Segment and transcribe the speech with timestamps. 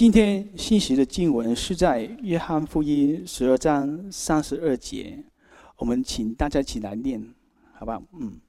[0.00, 5.22] 今天信息的经文是在约翰福音十二章三十二节，
[5.76, 7.22] 我们请大家一起来念，
[7.74, 8.02] 好不好？
[8.14, 8.40] 嗯，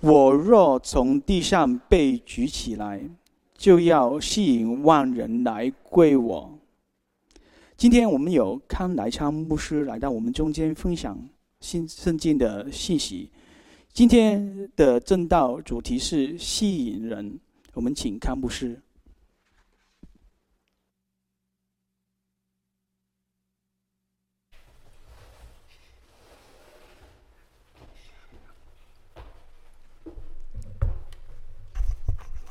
[0.00, 3.08] 我若从地上被举起来，
[3.56, 6.58] 就要吸引万人来归我。
[7.76, 11.16] 今天我们有康来昌牧师来到我们中间分享
[11.60, 13.30] 新圣经的信息。
[13.92, 17.38] 今天的正道主题是吸引人，
[17.74, 18.76] 我们请康牧师。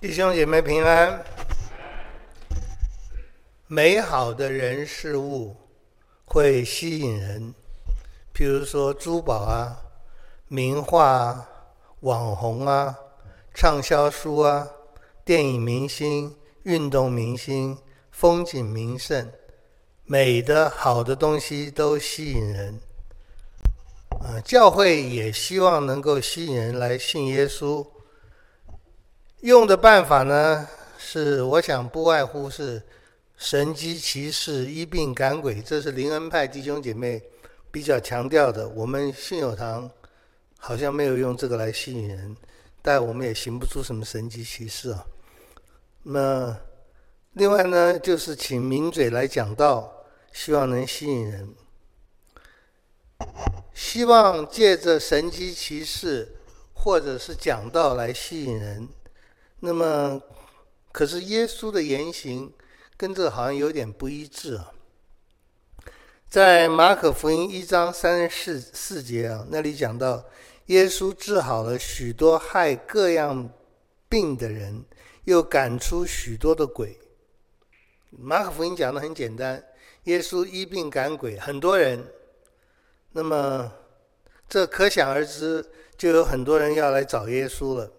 [0.07, 1.25] 弟兄姐妹平安。
[3.65, 5.55] 美好的人事物
[6.25, 7.55] 会吸引人，
[8.31, 9.75] 譬如说珠宝啊、
[10.47, 11.49] 名画啊、
[12.01, 12.95] 网红啊、
[13.51, 14.67] 畅销书啊、
[15.25, 17.75] 电影明星、运动明星、
[18.11, 19.31] 风景名胜，
[20.03, 22.79] 美的好的东西都吸引人。
[24.11, 27.83] 啊，教会也希望能够吸引人来信耶稣。
[29.45, 32.81] 用的办法呢，是我想不外乎是
[33.37, 37.21] 神机奇士、医病赶鬼，这是灵恩派弟兄姐妹
[37.69, 38.67] 比较强调的。
[38.69, 39.87] 我们信友堂
[40.57, 42.35] 好像没有用这个来吸引人，
[42.81, 45.05] 但我们也行不出什么神机奇士啊。
[46.01, 46.57] 那
[47.33, 49.93] 另外呢，就是请名嘴来讲道，
[50.33, 51.53] 希望能吸引人，
[53.75, 56.35] 希望借着神机奇士
[56.73, 58.89] 或者是讲道来吸引人。
[59.65, 60.21] 那么，
[60.91, 62.53] 可是耶稣的言行
[62.95, 64.71] 跟这好像有点不一致啊。
[66.29, 70.23] 在马可福音一章三十四节啊，那里讲到，
[70.67, 73.49] 耶稣治好了许多害各样
[74.07, 74.85] 病的人，
[75.23, 76.99] 又赶出许多的鬼。
[78.11, 79.63] 马可福音讲的很简单，
[80.03, 82.05] 耶稣医病赶鬼，很多人。
[83.13, 83.71] 那么，
[84.47, 85.65] 这可想而知，
[85.97, 87.91] 就有很多人要来找耶稣了。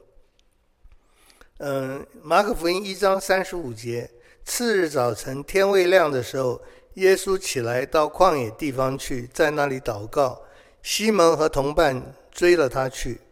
[1.59, 4.11] 嗯，马可福音一章三十五节，
[4.45, 6.61] 次日早晨天未亮的时候，
[6.95, 10.43] 耶稣起来到旷野地方去，在那里祷告。
[10.83, 13.23] 西门和同伴追了他去。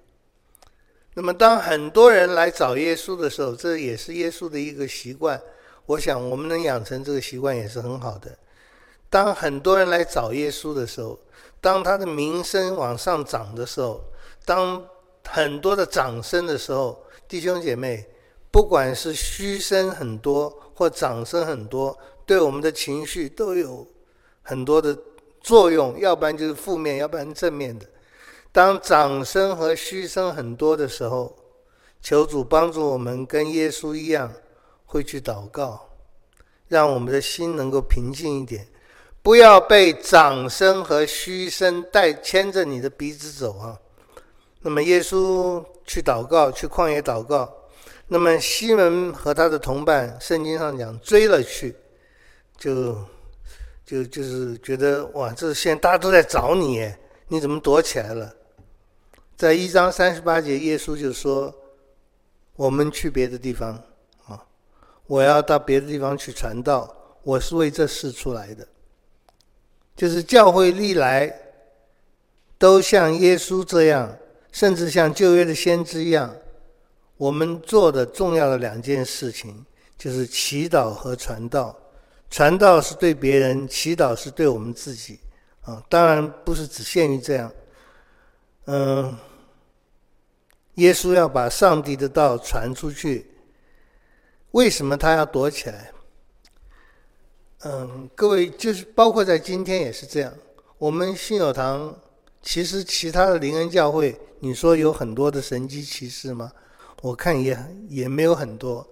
[1.12, 5.38] 那么，当很多人来找耶稣的时候，这也是耶稣的一个习惯。
[5.84, 8.34] 我想，我们能养成这个习惯也是很好的。
[9.10, 11.20] 当很多人来找耶稣的时候，
[11.60, 14.02] 当他的名声往上涨的时候，
[14.46, 14.82] 当
[15.28, 18.08] 很多的掌声的时候，弟兄姐妹。
[18.54, 23.84] 不管是嘘声很多或掌声很多，对我们的情绪都有
[24.42, 24.96] 很多的
[25.40, 27.84] 作用，要不然就是负面，要不然正面的。
[28.52, 31.34] 当掌声和嘘声很多的时候，
[32.00, 34.32] 求主帮助我们跟耶稣一样，
[34.86, 35.88] 会去祷告，
[36.68, 38.68] 让我们的心能够平静一点，
[39.20, 43.76] 不要被掌声和嘘声带牵着你的鼻子走啊。
[44.60, 47.52] 那么耶稣去祷告，去旷野祷告。
[48.08, 51.74] 那么西门和他的同伴，圣经上讲追了去，
[52.58, 52.96] 就
[53.84, 56.92] 就就是觉得哇，这现在大家都在找你，
[57.28, 58.34] 你怎么躲起来了？
[59.36, 61.52] 在一章三十八节，耶稣就说
[62.54, 63.72] ：“我们去别的地方
[64.26, 64.46] 啊，
[65.06, 68.68] 我要到别的地方去传道，我是为这事出来的。”
[69.96, 71.32] 就是教会历来
[72.58, 74.16] 都像耶稣这样，
[74.52, 76.34] 甚至像旧约的先知一样。
[77.16, 79.64] 我们做的重要的两件事情，
[79.96, 81.78] 就是祈祷和传道。
[82.30, 85.20] 传道是对别人，祈祷是对我们自己。
[85.62, 87.50] 啊，当然不是只限于这样。
[88.66, 89.16] 嗯，
[90.74, 93.26] 耶稣要把上帝的道传出去，
[94.50, 95.92] 为什么他要躲起来？
[97.60, 100.34] 嗯，各位就是包括在今天也是这样。
[100.76, 101.96] 我们信友堂
[102.42, 106.52] 其实其他的灵恩教会，你说有很多的神迹奇事吗？
[107.04, 107.54] 我看也
[107.86, 108.86] 也没有很多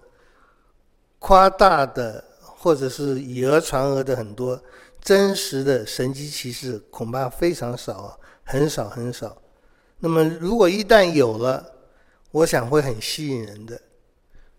[1.18, 4.62] 夸大的，或者是以讹传讹的很多
[5.00, 9.34] 真实的神迹奇事，恐怕非常少啊，很少很少。
[9.98, 11.72] 那么如果一旦有了，
[12.32, 13.80] 我想会很吸引人的。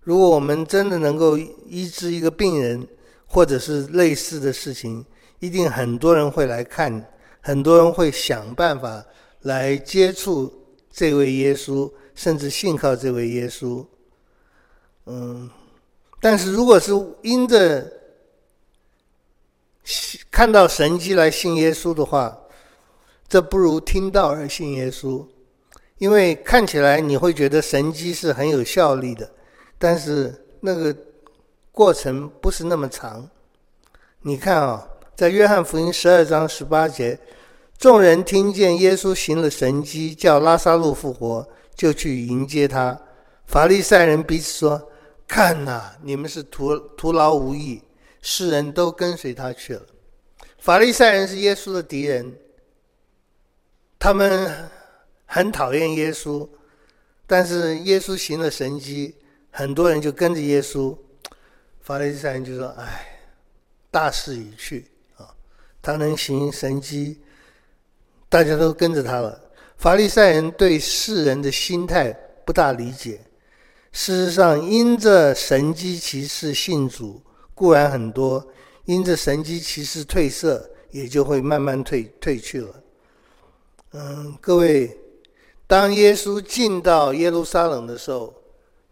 [0.02, 2.88] 如果我们真的能够医治一个病人，
[3.28, 5.06] 或者是类似的事情，
[5.38, 7.06] 一定很多人会来看，
[7.40, 9.06] 很多人会想办法
[9.42, 10.52] 来接触
[10.94, 11.92] 这位耶稣。
[12.16, 13.84] 甚至信靠这位耶稣，
[15.08, 15.50] 嗯，
[16.22, 16.92] 但是如果是
[17.24, 17.92] 因着
[20.30, 22.38] 看到神迹来信耶稣的话，
[23.28, 25.26] 这不如听到而信耶稣，
[25.98, 29.28] 因为看起来你会觉得神迹是很有效力的，
[29.80, 30.96] 但是那个
[31.72, 33.28] 过程不是那么长。
[34.22, 37.18] 你看啊，在约翰福音十二章十八节，
[37.78, 43.00] 众人听见耶稣行了神迹，叫拉撒路复活，就去迎接他。
[43.46, 44.92] 法利赛人彼此说
[45.28, 47.82] ：“看哪，你们是徒徒劳无益，
[48.22, 49.86] 世人都跟随他去了。”
[50.60, 52.34] 法利赛人是耶稣的敌人，
[54.00, 54.70] 他们
[55.26, 56.48] 很讨厌耶稣，
[57.28, 59.16] 但是耶稣行了神迹，
[59.52, 60.98] 很多人就跟着耶稣。
[61.82, 63.10] 法利赛人就说：“哎。”
[63.94, 65.30] 大势已去啊！
[65.80, 67.22] 他能行神迹，
[68.34, 69.40] 大家都跟着他了。
[69.78, 72.12] 法利赛人对世人的心态
[72.44, 73.22] 不大理解。
[73.92, 77.22] 事实上，因着神迹奇事信主
[77.54, 78.44] 固然很多，
[78.86, 82.70] 因着神迹奇事褪色，也就会慢慢退退去了。
[83.92, 84.98] 嗯，各位，
[85.68, 88.34] 当耶稣进到耶路撒冷的时候，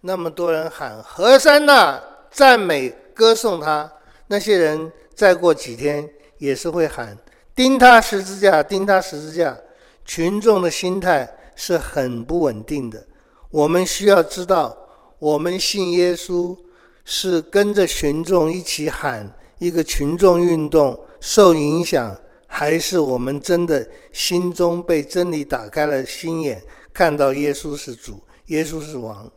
[0.01, 1.99] 那么多人喊和散那，
[2.29, 3.91] 赞美歌颂他。
[4.27, 6.07] 那些人再过几天
[6.37, 7.17] 也是会喊
[7.61, 9.55] 钉他十字架，钉他十字架。
[10.03, 13.05] 群众的心态是很不稳定的。
[13.51, 14.75] 我们需要知道，
[15.19, 16.57] 我们信耶稣
[17.05, 26.59] 是跟着群众一起喊一个群众运动受影响，还是我们真的心中被真理打开了心眼，
[26.91, 29.31] 看到耶稣是主，耶稣是王。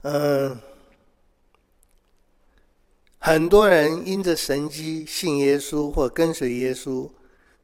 [0.00, 0.58] 嗯。
[3.26, 7.10] 很多人因着神迹信耶稣或跟随耶稣，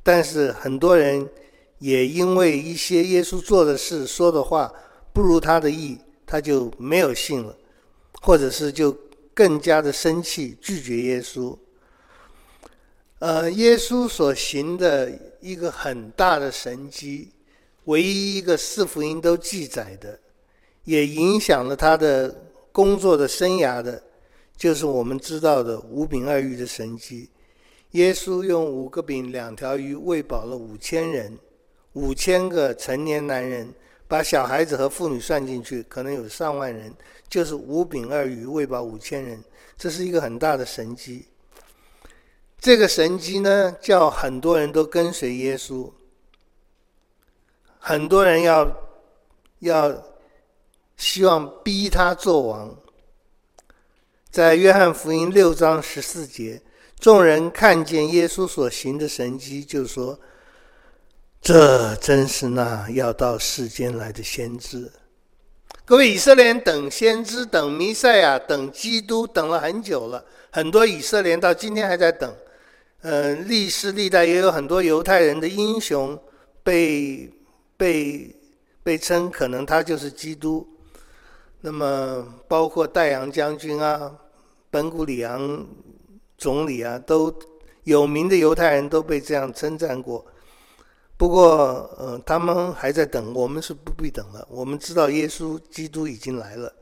[0.02, 1.30] 但是很多人
[1.78, 4.72] 也因为一些耶稣做的事、说的话
[5.12, 7.56] 不如他的意，他就没有信了，
[8.22, 8.90] 或者是就
[9.32, 11.56] 更加的生气拒绝耶稣。
[13.20, 17.30] 呃，耶稣所行的一个很大的神迹，
[17.84, 20.18] 唯一一个四福音都记载的，
[20.82, 22.34] 也影响了他的
[22.72, 24.02] 工作的生涯的。
[24.56, 27.28] 就是我们知道的五饼二鱼的神迹，
[27.92, 31.38] 耶稣用五个饼两条鱼喂饱了五千人，
[31.94, 33.74] 五千个成年男人，
[34.06, 36.94] 把小孩子和妇女算进去，可能有上万人。
[37.28, 39.42] 就是五饼二鱼喂饱五千人，
[39.76, 41.26] 这是一个很大的神迹。
[42.60, 45.90] 这个神迹呢，叫很多人都跟随耶稣，
[47.78, 48.70] 很多人要
[49.60, 50.02] 要
[50.96, 52.76] 希望逼他做王。
[54.32, 56.62] 在约翰福音六章十四节，
[56.98, 60.18] 众人看见耶稣所行的神迹，就说
[61.42, 64.90] ：“这真是那要到世间来的先知。”
[65.84, 70.24] 各位以色列等先知、等弥赛亚、等基督，等了很久了。
[70.50, 72.34] 很多以色列到今天还在等。
[73.02, 76.18] 嗯、历史历代也有很多犹太人的英雄
[76.62, 77.30] 被
[77.76, 78.34] 被
[78.82, 80.66] 被称，可能他就是基督。
[81.62, 84.18] 那么，包括代阳将军啊。
[84.68, 85.66] 本古里昂
[86.38, 87.30] 总理啊，都
[87.84, 90.24] 有名的犹太人都被这样称赞过。
[91.18, 94.48] 不过，呃，他们还在等，我们是不必等了。
[94.50, 96.74] 我们知道耶稣基督已经来了。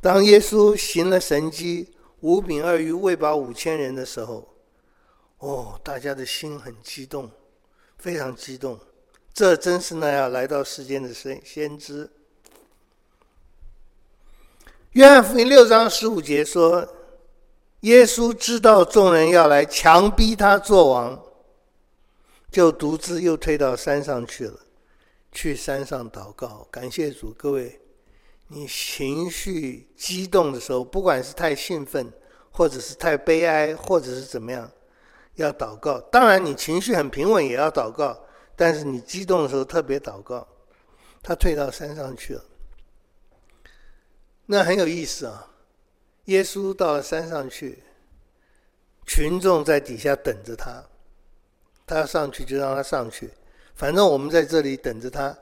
[0.00, 4.48] 当耶稣行了神迹，五饼二鱼喂饱五千人的时候，
[5.38, 7.28] 哦，大家的心很激动，
[7.98, 8.78] 非常激动。
[9.34, 12.08] 这真是那样来到世间的先先知。
[14.92, 16.86] 约翰福音六章十五节说。
[17.82, 21.22] 耶稣知道众人要来强逼他做王，
[22.50, 24.58] 就独自又退到山上去了，
[25.30, 26.66] 去山上祷告。
[26.72, 27.80] 感谢主，各位，
[28.48, 32.12] 你情绪激动的时候，不管是太兴奋，
[32.50, 34.68] 或者是太悲哀，或者是怎么样，
[35.36, 36.00] 要祷告。
[36.00, 38.18] 当然，你情绪很平稳也要祷告，
[38.56, 40.44] 但是你激动的时候特别祷告。
[41.22, 42.44] 他退到山上去了，
[44.50, 45.46] 那很有意思啊。
[46.24, 47.82] 耶稣到了山上去，
[49.06, 50.82] 群众在底下等着他。
[51.86, 53.30] 他要上去就让他上去，
[53.74, 55.36] 反正我们在这里等着他，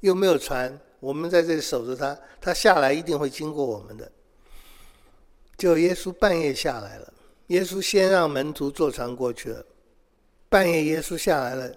[0.00, 2.18] 又没有船，我们在这里守着他。
[2.40, 4.10] 他下来一定会经过我们的。
[5.56, 7.12] 就耶稣半夜下来了，
[7.48, 9.64] 耶稣先让门徒坐船过去了。
[10.48, 11.72] 半夜耶稣下来了，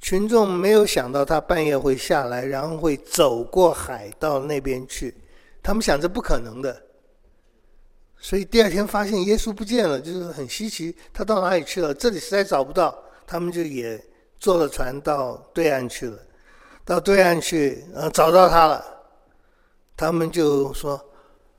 [0.00, 5.14] 群众没有想到他半夜会下来，然后会走过海到那边去。
[5.64, 6.80] 他们想着不可能的。
[8.18, 11.92] 所以第二天发现耶稣不见了，就是很稀奇，他到哪里去了？
[11.92, 14.02] 这里实在找不到，他们就也
[14.38, 16.18] 坐了船到对岸去了。
[16.84, 18.84] 到对岸去，呃，找到他了，
[19.96, 21.02] 他们就说：“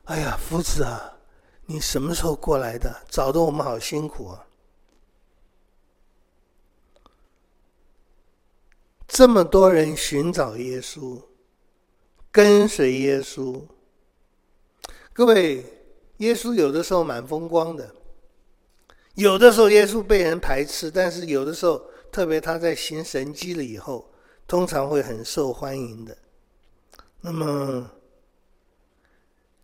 [0.06, 1.18] 哎呀，夫子啊，
[1.66, 2.96] 你什么时候过来的？
[3.10, 4.46] 找得我们好辛苦啊！
[9.08, 11.20] 这么多人寻找耶稣，
[12.32, 13.64] 跟随耶稣，
[15.16, 15.66] 各位。”
[16.20, 17.94] 耶稣有的时候蛮风光的，
[19.16, 24.10] 有的时候耶稣被人排斥，但是有的时候，特别他在行神迹了以后，
[24.48, 26.18] 通常会很受欢迎的。
[27.20, 27.92] 那么，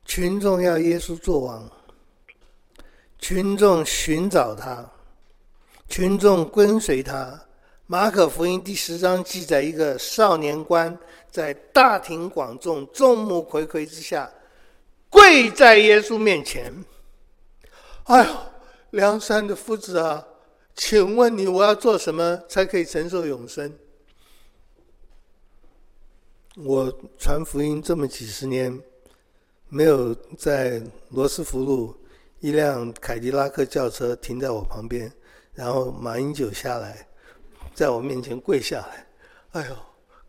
[0.04, 1.72] 群众要耶稣做王，
[3.18, 4.92] 群众寻找他，
[5.88, 7.42] 群众跟随他。
[7.88, 14.30] 马可福音第十章记载一个少年官在大庭广众、众目睽睽之下。
[15.12, 16.74] 跪在耶稣面前，
[18.06, 18.36] 哎呦，
[18.92, 20.26] 梁山的夫子啊，
[20.74, 23.78] 请问你我要做什么才可以承受永生？
[26.56, 28.82] 我传福音这么几十年，
[29.68, 31.94] 没有在罗斯福路
[32.40, 35.12] 一辆凯迪拉克轿车停在我旁边，
[35.54, 37.06] 然后马英九下来，
[37.76, 39.08] 在我面前跪下来，
[39.52, 39.76] 哎呦，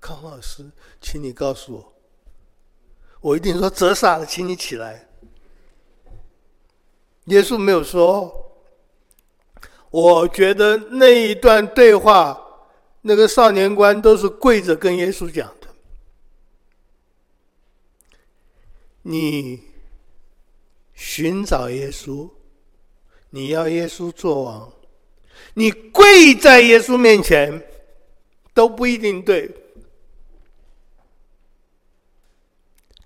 [0.01, 0.69] 康老师，
[1.01, 1.93] 请你告诉我。
[3.23, 5.09] 我一定说，折煞了，请你起来。
[7.27, 8.53] 耶稣没有说，
[9.91, 12.39] 我觉得那一段对话，
[13.03, 15.69] 那个少年官都是跪着跟耶稣讲的。
[19.03, 19.63] 你
[20.95, 22.29] 寻找耶稣，
[23.31, 24.73] 你要耶稣做王，
[25.55, 27.65] 你跪在耶稣面前
[28.53, 29.49] 都不一定对。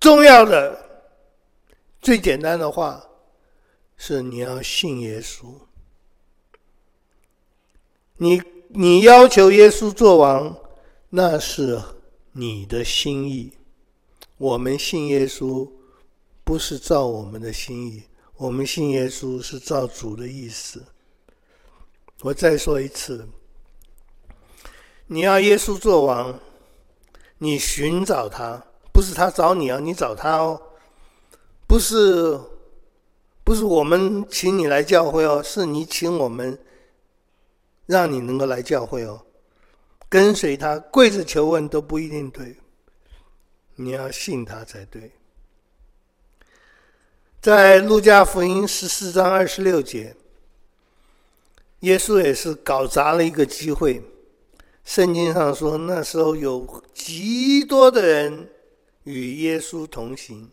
[0.06, 1.02] 重要的、
[2.00, 3.04] 最简单的话
[3.96, 5.52] 是你要信耶稣。
[8.18, 10.56] 你你要求耶稣做王，
[11.08, 11.82] 那是
[12.30, 13.54] 你的心意。
[14.36, 15.68] 我们信耶稣
[16.44, 18.04] 不是照我们的心意，
[18.36, 20.84] 我们信耶稣是照主的意思。
[22.20, 23.28] 我再说一次，
[25.08, 26.38] 你要耶稣做王，
[27.38, 28.64] 你寻找他。
[28.96, 30.58] 不是他找你啊，你找他哦。
[31.66, 32.40] 不是，
[33.44, 36.58] 不是我们请你来教会哦，是你请我们，
[37.84, 39.20] 让你能够来教会哦。
[40.08, 42.56] 跟随他，跪着求问都不一定对，
[43.74, 45.12] 你要信他才对。
[47.42, 50.16] 在路加福音十四章二十六节，
[51.80, 54.02] 耶稣也是搞砸了一个机会。
[54.84, 58.48] 圣经上说，那时候有极多的人。
[59.06, 60.50] 与耶稣同行，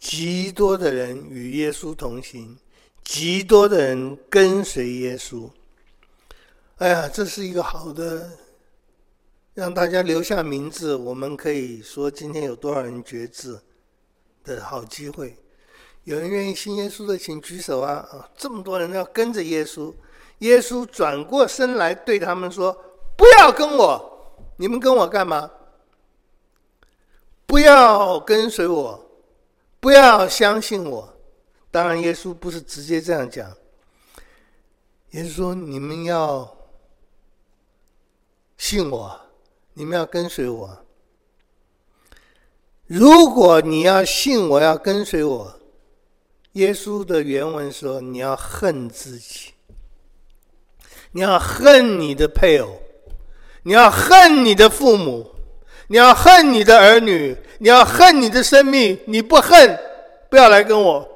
[0.00, 2.58] 极多的人与耶稣同行，
[3.04, 5.50] 极多的人跟随耶稣。
[6.78, 8.30] 哎呀，这是一个好的，
[9.52, 13.60] 让大家留下名字，我们可以说今天有多少人觉知
[14.42, 15.36] 的好机会。
[16.04, 17.92] 有人愿意信耶稣的，请举手啊！
[18.10, 19.92] 啊，这么多人要跟着耶稣，
[20.38, 22.72] 耶稣转过身来对他们说
[23.18, 25.50] ：“不要跟我，你们跟我干嘛？”
[27.54, 29.00] 不要跟随我，
[29.78, 31.08] 不要相信我。
[31.70, 33.48] 当然，耶稣不是直接这样讲。
[35.10, 36.52] 耶稣说：“你们要
[38.58, 39.20] 信我，
[39.74, 40.84] 你们要跟随我。
[42.88, 45.60] 如果你要信我，要跟随我，
[46.54, 49.52] 耶稣的原文说：你要恨自己，
[51.12, 52.80] 你要恨你的配偶，
[53.62, 55.30] 你要恨你的父母。”
[55.86, 59.78] 你要恨你的儿女，你要恨你的生命，你不恨，
[60.28, 61.08] 不要来跟我。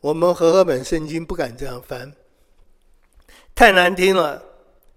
[0.00, 2.12] 我们和合本圣经不敢这样翻，
[3.54, 4.42] 太难听了，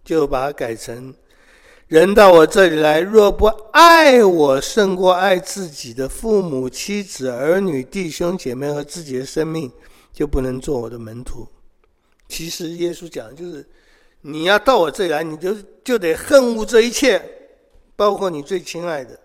[0.04, 1.14] 就把它改成：
[1.88, 9.72] 人到我这里来，若不爱我胜过爱自己的父母、妻子、儿女、弟兄姐妹和自己的生命，
[10.14, 11.48] 就不能做我的门徒。
[12.28, 13.68] 其实耶稣讲的就是。
[14.24, 15.52] 你要到我这里来，你就
[15.84, 17.20] 就得恨恶这一切，
[18.02, 19.20] 包括你最亲爱的。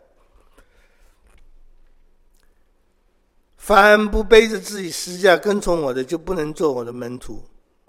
[3.57, 7.43] 凡不背着自己十字架跟从我的，就不能做我的门徒。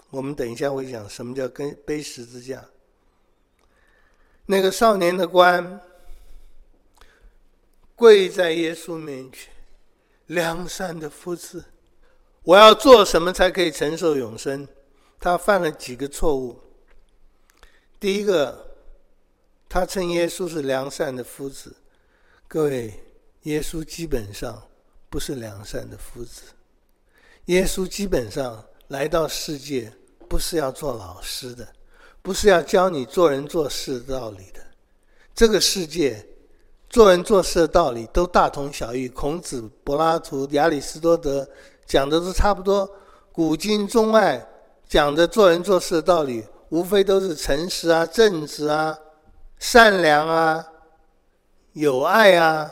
[0.08, 2.64] 我们等一下会讲什么叫跟背十字架。
[4.46, 5.78] 那个少年的官
[7.94, 9.52] 跪在耶稣面前，
[10.24, 11.66] 良善的夫子，
[12.44, 14.66] 我要做什么才可以承受永生？
[15.20, 16.58] 他犯了几个错误？
[18.00, 18.67] 第一个，
[19.68, 21.76] 他称耶稣是良善的夫子。
[22.46, 22.92] 各位，
[23.42, 24.62] 耶稣基本上
[25.10, 26.42] 不是良善的夫子。
[27.46, 29.92] 耶稣基本上来到世界
[30.28, 31.68] 不是要做老师的，
[32.22, 34.60] 不是要教你做人做事的道理的。
[35.34, 36.26] 这个世界
[36.88, 41.46] 做人做事的道理都大同小异，孔子、柏拉图、亚里士多德
[41.86, 42.90] 讲的都差不多，
[43.30, 44.46] 古今中外
[44.88, 46.44] 讲的做人做事的道理。
[46.70, 48.94] 无非都是诚实啊、正直啊、
[49.58, 50.64] 善良啊、
[51.72, 52.70] 有爱啊，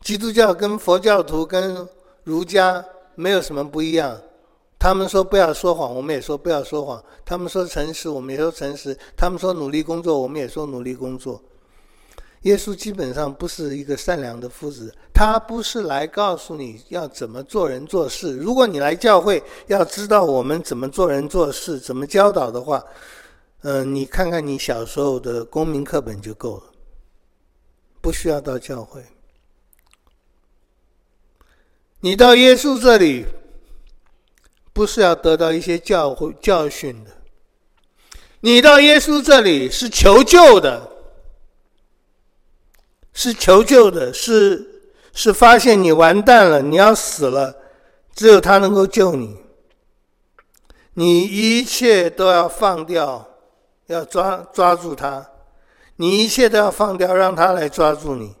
[0.00, 1.88] 基督教跟佛教徒跟
[2.24, 2.84] 儒家
[3.14, 4.20] 没有什么不一样。
[4.78, 11.40] 他们说不要说谎，我们也说不要说谎；他们说诚实，我们也说诚实；他们说努力工作，我们也说努力工作。
[12.42, 18.36] 耶稣基本上不是一个善良的夫子，他不是来告诉你要怎么做人做事。
[18.36, 22.84] 如果你来教会要知道我们怎么做人做事，怎么教导的话，
[23.64, 26.64] 呃，你看看你小时候的公民课本就够了，
[28.02, 29.02] 不需要到教会。
[32.00, 33.24] 你到耶稣这里，
[34.74, 37.10] 不是要得到一些教会教训的，
[38.40, 40.90] 你到耶稣这里是求救的，
[43.14, 47.56] 是求救的，是是发现你完蛋了，你要死了，
[48.14, 49.38] 只有他能够救你。
[50.92, 53.33] 你一切都要放掉，
[53.94, 55.30] 要抓抓住他，
[55.96, 58.34] 你一切都要放掉，让他来抓住你。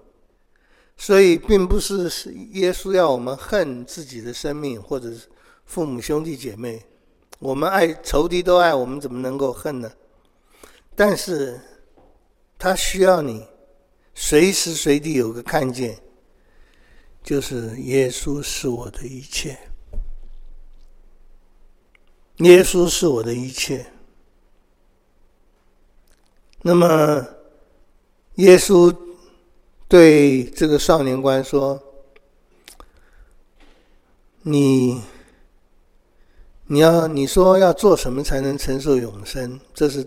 [0.96, 2.10] 所以，并不是
[2.52, 5.28] 耶稣要我们恨自己的生命，或者是。
[5.66, 6.84] 父母兄弟姐妹，
[7.38, 9.90] 我们爱仇敌都爱，我们怎么能够恨呢？
[10.94, 11.58] 但是，
[12.58, 13.46] 他需要你
[14.14, 15.98] 随时随地有个看见，
[17.22, 19.58] 就是耶稣是我的一切，
[22.40, 23.86] 耶稣是我的一切。
[26.66, 27.26] 那么，
[28.36, 28.94] 耶稣
[29.86, 31.78] 对这个少年官说
[34.42, 35.02] ：“你。”
[36.66, 39.60] 你要你说要做什么才能承受永生？
[39.74, 40.04] 这是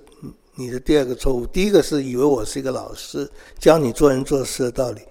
[0.56, 1.46] 你的第二个错误。
[1.46, 5.04] 第一个是以为我是一个老师，教你做人做事的道理；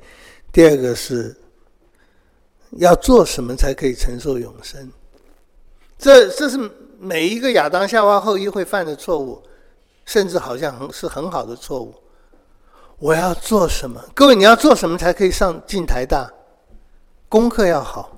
[0.52, 1.36] 第二个是
[2.72, 4.90] 要做什么才可以承受永生？
[5.96, 6.58] 这这是
[6.98, 9.40] 每一个亚当夏娃后裔会犯的错误，
[10.06, 11.94] 甚至好像很是很好的错误。
[12.98, 14.02] 我要做什么？
[14.14, 16.32] 各位，你要做什么才可以上进台大？
[17.28, 18.16] 功课要好。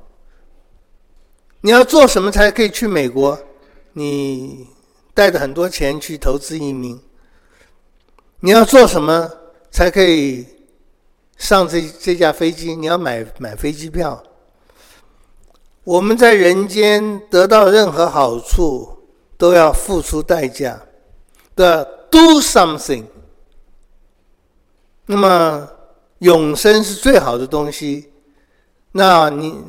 [1.63, 3.37] 你要做什么才可以去美国？
[3.95, 4.69] 你
[5.13, 7.01] 带着很多钱去投资移民。
[8.39, 9.29] 你要做什么
[9.73, 10.47] 才可以
[11.37, 12.77] 上这这架飞机？
[12.77, 14.23] 你要买买飞机票。
[15.83, 18.99] 我们在人间得到任何好处，
[19.37, 20.81] 都要付出代价，
[21.59, 23.05] 都要 do something。
[25.07, 25.69] 那么
[26.19, 28.13] 永生是最好的东西。
[28.93, 29.61] 那你，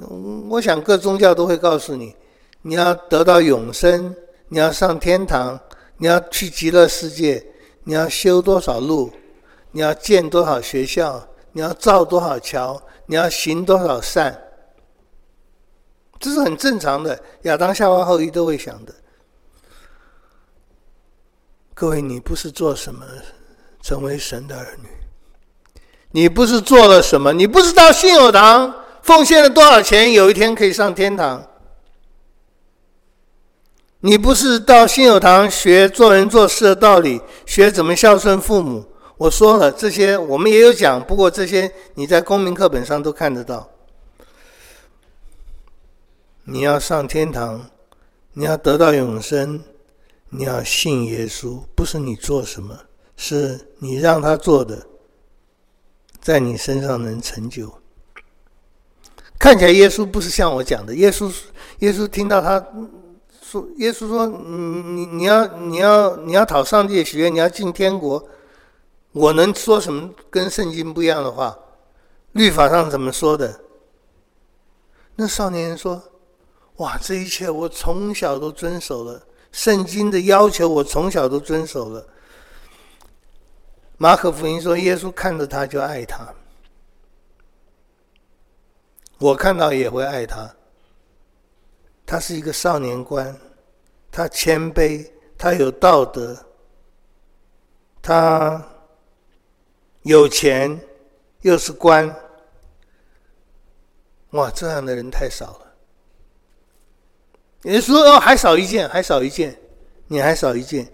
[0.49, 2.15] 我想各宗教都会告诉你，
[2.61, 4.15] 你要得到永生，
[4.49, 5.59] 你要上天堂，
[5.97, 7.43] 你要去极乐世界，
[7.85, 9.11] 你要修多少路，
[9.71, 14.39] 你要建多少学校，你要造多少桥，你要行多少善，
[16.19, 18.93] 这是很正常的，亚当夏娃后裔都会想的。
[21.79, 23.05] 各位，你不是做什么
[23.81, 24.89] 成为神的儿女，
[26.11, 28.75] 你不是做了什么，你不是到信友堂。
[29.01, 31.41] 奉献了多少钱，有一天可以上天堂？
[34.01, 38.85] 你不是到信友堂学做人做事的道理，学怎么孝顺父母？
[39.15, 43.69] 我说了，这些我们也有讲，不过这些你在公民课本上都看得到。
[46.43, 47.69] 你要上天堂，
[48.33, 49.63] 你要得到永生，
[50.29, 52.77] 你要信耶稣，不是你做什么，
[53.17, 54.87] 是你让他做的，
[56.21, 57.73] 在你身上能成就。
[59.37, 60.93] 看起来耶稣不是像我讲的。
[60.95, 61.33] 耶稣，
[61.79, 62.63] 耶稣听到他
[63.41, 68.27] 说，耶稣说：“你你你要你要你要讨上帝的喜悦，你要进天国。”
[69.11, 71.57] 我能说什么跟圣经不一样的话？
[72.33, 73.59] 律法上怎么说的？
[75.15, 76.03] 那少年人说
[76.77, 82.07] ：“哇，这一切我从小都遵守了，圣经的要求我从小都遵守了。”
[83.97, 86.33] 马可福音说：“耶稣看着他就爱他。”
[89.19, 90.55] 我看到也会爱他。
[92.05, 93.37] 他是一个少年官，
[94.09, 96.37] 他谦卑，他有道德，
[98.01, 98.65] 他
[100.03, 100.79] 有钱，
[101.41, 102.15] 又是官。
[104.31, 105.68] 哇，这样的人太少了。
[107.61, 109.59] 你说哦，还少一件，还少一件，
[110.07, 110.91] 你还少一件，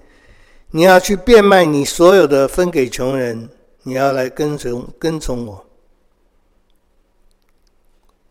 [0.72, 3.50] 你要去变卖你所有的，分给穷人，
[3.84, 5.66] 你要来跟从跟从我。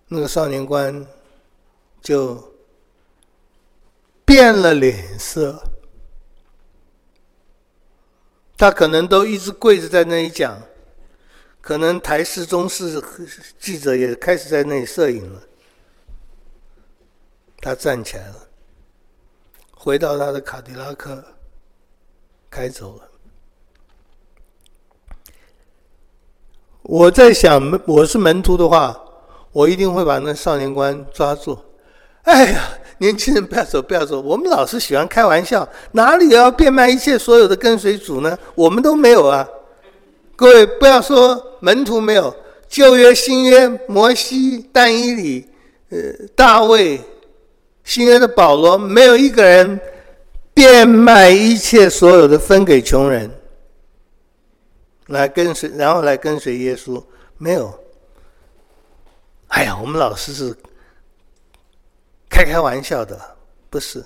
[0.08, 1.06] 那个少年官
[2.02, 2.52] 就
[4.24, 5.62] 变了脸色，
[8.56, 10.60] 他可能都一直跪着在那里讲，
[11.60, 13.02] 可能台视、中视
[13.58, 15.40] 记者也开始在那里摄影了。
[17.64, 18.34] 他站起来了，
[19.74, 21.24] 回到他的卡迪拉克，
[22.50, 23.08] 开走了。
[26.82, 29.00] 我在想，我是门徒的话。
[29.50, 31.56] 我一定会把那少年官抓住。
[32.24, 34.20] 哎呀，年轻人不要走，不要走！
[34.20, 38.36] 我们老是喜欢开玩笑，哪里要变卖一切所有的跟随主呢？
[38.54, 39.48] 我们都没有啊！
[40.36, 42.34] 各位不要说门徒没有，
[42.68, 45.48] 旧约、新约，摩西、但以理、
[45.90, 47.00] 呃，大卫，
[47.84, 49.78] 新约的保罗，没有一个人
[50.52, 53.30] 变卖一切所有的分给穷人，
[55.06, 57.04] 来跟随，然后来跟随耶稣，
[57.36, 57.78] 没有。
[59.48, 60.56] 哎呀，我们老师是
[62.28, 63.36] 开开玩笑的，
[63.70, 64.04] 不是。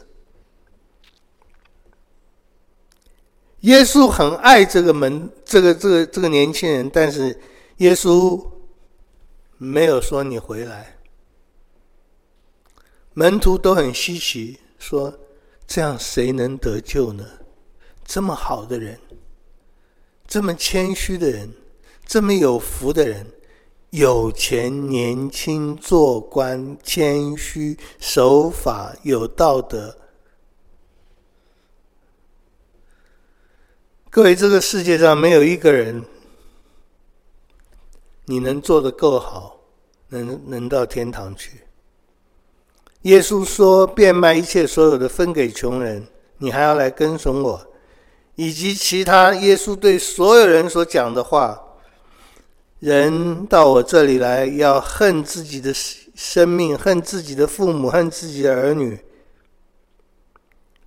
[3.61, 7.41] 耶稣很爱这个门，这个这个这个年轻人，但是
[7.79, 8.45] 耶稣
[9.57, 10.98] 没有说你回来。
[13.19, 15.13] 门徒都很稀奇，说
[15.67, 17.27] 这样谁能得救呢？
[18.05, 18.97] 这么好的人，
[20.29, 21.53] 这么谦虚的人，
[22.07, 23.27] 这么有福的人，
[23.91, 29.99] 有钱、年轻、做官、谦虚、守法、有道德。
[34.11, 36.05] 各位，这个世界上没有一个人，
[38.27, 39.59] 你能做得够好，
[40.07, 41.63] 能能到天堂去。
[43.09, 46.07] 耶稣说：“变卖一切所有的，分给穷人，
[46.39, 47.67] 你还要来跟从我。”
[48.37, 51.59] 以及其他耶稣对所有人所讲的话
[52.81, 55.73] ：“人到我这里来，要恨自己的
[56.15, 58.99] 生命，恨自己的父母，恨自己的儿女。”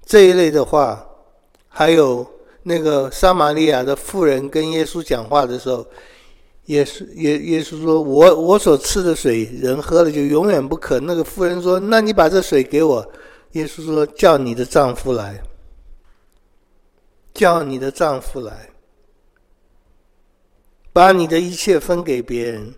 [0.05, 1.07] 这一类的话，
[1.67, 2.25] 还有。
[2.63, 5.83] 那个撒玛利亚的妇人跟耶稣讲话的时候，
[6.65, 13.11] 耶稣耶耶稣说：“我我所赐的水，人喝了就永远不渴。”那个妇人说：“那你把这水给我。”
[13.53, 15.41] 耶稣说：“叫你的丈夫来，
[17.33, 18.69] 叫你的丈夫来，
[20.93, 22.73] 把你的一切分给别人。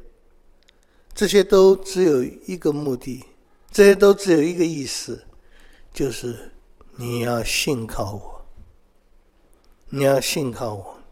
[1.14, 3.24] 这些都只有一个目的，
[3.70, 5.24] 这些都只有一个意思，
[5.94, 6.52] 就是
[6.96, 8.34] 你要信靠我。”
[9.96, 11.03] 你要信靠我。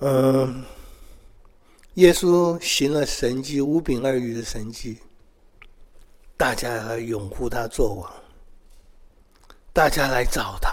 [0.00, 0.64] 嗯，
[1.94, 4.98] 耶稣行了神迹，五饼二鱼的神迹，
[6.38, 8.10] 大家来拥护他做王，
[9.74, 10.72] 大家来找他。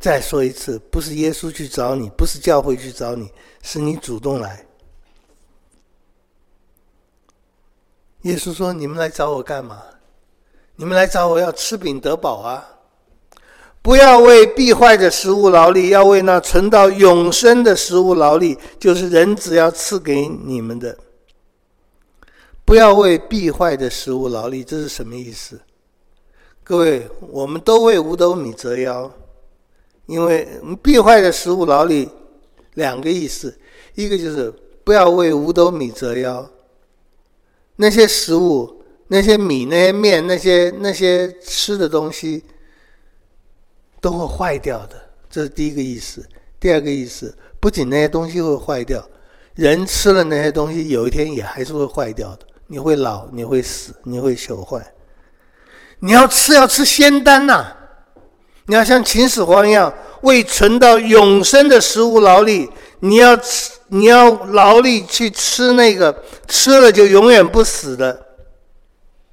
[0.00, 3.30] 再说一次，不是耶稣去找你，不是教会去找你，
[3.62, 4.64] 是你主动来。
[8.22, 9.82] 耶稣说：“你们来找我干嘛？
[10.76, 12.66] 你们来找我要吃饼得饱啊！”
[13.82, 20.98] 不要为必坏的食物劳力，要为那存到永生的食物劳力，就是人只要赐给你们的。
[22.64, 25.58] 不要为必坏的食物劳力，这是什么意思？
[26.62, 29.10] 各位，我们都为五斗米折腰，
[30.04, 30.46] 因为
[30.82, 32.08] 必坏的食物劳力
[32.74, 33.58] 两个意思，
[33.94, 34.52] 一个就是
[34.84, 36.48] 不要为五斗米折腰，
[37.76, 42.44] 那些食物、那些米、那些面、那些那些吃的东西。
[44.00, 44.96] 都会坏掉的，
[45.28, 46.26] 这是第一个意思。
[46.58, 49.02] 第二个意思，不仅那些东西会坏掉，
[49.54, 52.40] 人吃了那些东西，有一天也还是会坏掉的。
[52.66, 54.94] 你会老，你会死，你会朽坏。
[56.00, 57.66] 你要吃，要吃仙丹呐！
[58.66, 62.70] 你要像秦始皇一样，为存到永生的食物劳力。
[63.00, 68.26] 你要吃，你要劳力去吃那个，吃了就永远不死的。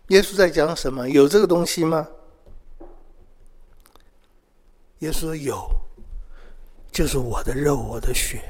[0.08, 1.08] 耶稣在讲什么？
[1.08, 2.08] 有这个东西吗？
[5.00, 5.70] 耶稣说有，
[6.92, 8.42] 就是我的肉，我的血。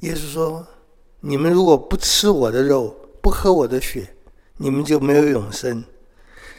[0.00, 0.66] 耶稣说
[1.20, 4.12] ：“你们如果不吃我的肉，不喝我的血，
[4.56, 5.84] 你们就没有永生。”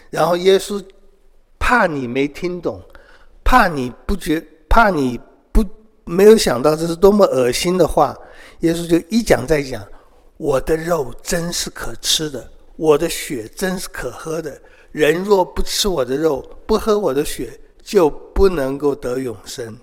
[0.10, 0.82] 然后耶稣
[1.60, 2.82] 怕你没听懂，
[3.44, 5.20] 怕你不觉，怕你
[5.52, 5.62] 不
[6.06, 8.18] 没有想到这是多么恶心的话，
[8.60, 9.86] 耶稣就一讲再讲
[10.38, 14.62] ：“我的肉真是可吃的，我的血真是可喝的。
[14.94, 19.78] 人若不吃我的肉，不喝我的血。”就不能够得永生。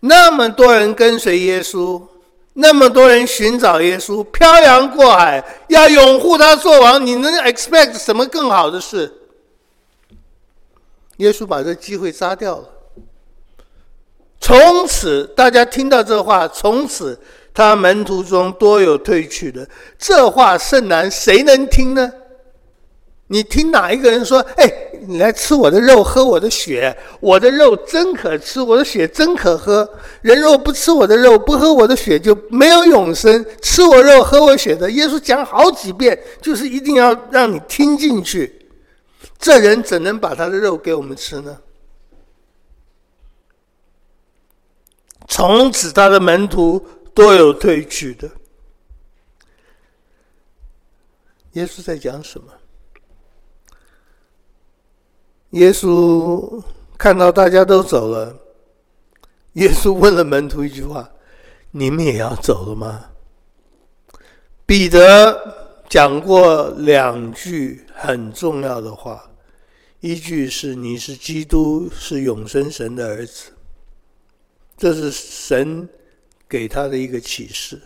[0.00, 2.02] 那么多人跟随耶稣，
[2.54, 9.12] 那么多人寻找耶稣，漂洋过海要拥护他做王，你能 expect 什么更好的事？
[11.18, 12.68] 耶稣把这机会杀掉了。
[14.40, 17.16] 从此，大家听到这话，从此
[17.54, 19.68] 他门徒中多有退去的。
[19.96, 22.12] 这话甚难，谁能听呢？
[23.32, 24.40] 你听哪一个人说？
[24.58, 24.70] 哎，
[25.06, 26.94] 你来吃我的肉，喝我的血。
[27.18, 29.88] 我的肉真可吃，我的血真可喝。
[30.20, 33.42] 人若不吃我的肉，不喝我的血，就没有永生。
[33.62, 38.68] 吃我肉，喝我血的，耶稣讲好几遍，就是一定要让你听进去。
[39.38, 41.56] 这人怎能把他的肉给我们吃呢？
[45.26, 48.30] 从此他的门徒都有退去的。
[51.52, 52.52] 耶稣在讲什么？
[55.52, 56.62] 耶稣
[56.98, 58.34] 看到大家都走了，
[59.54, 61.10] 耶稣问了门徒一句话
[61.72, 63.04] ：“你们也要走了吗？”
[64.64, 69.30] 彼得讲过两句很重要的话，
[70.00, 73.50] 一句是“你是基督，是永生神的儿子”，
[74.78, 75.86] 这是神
[76.48, 77.76] 给他的一个启示；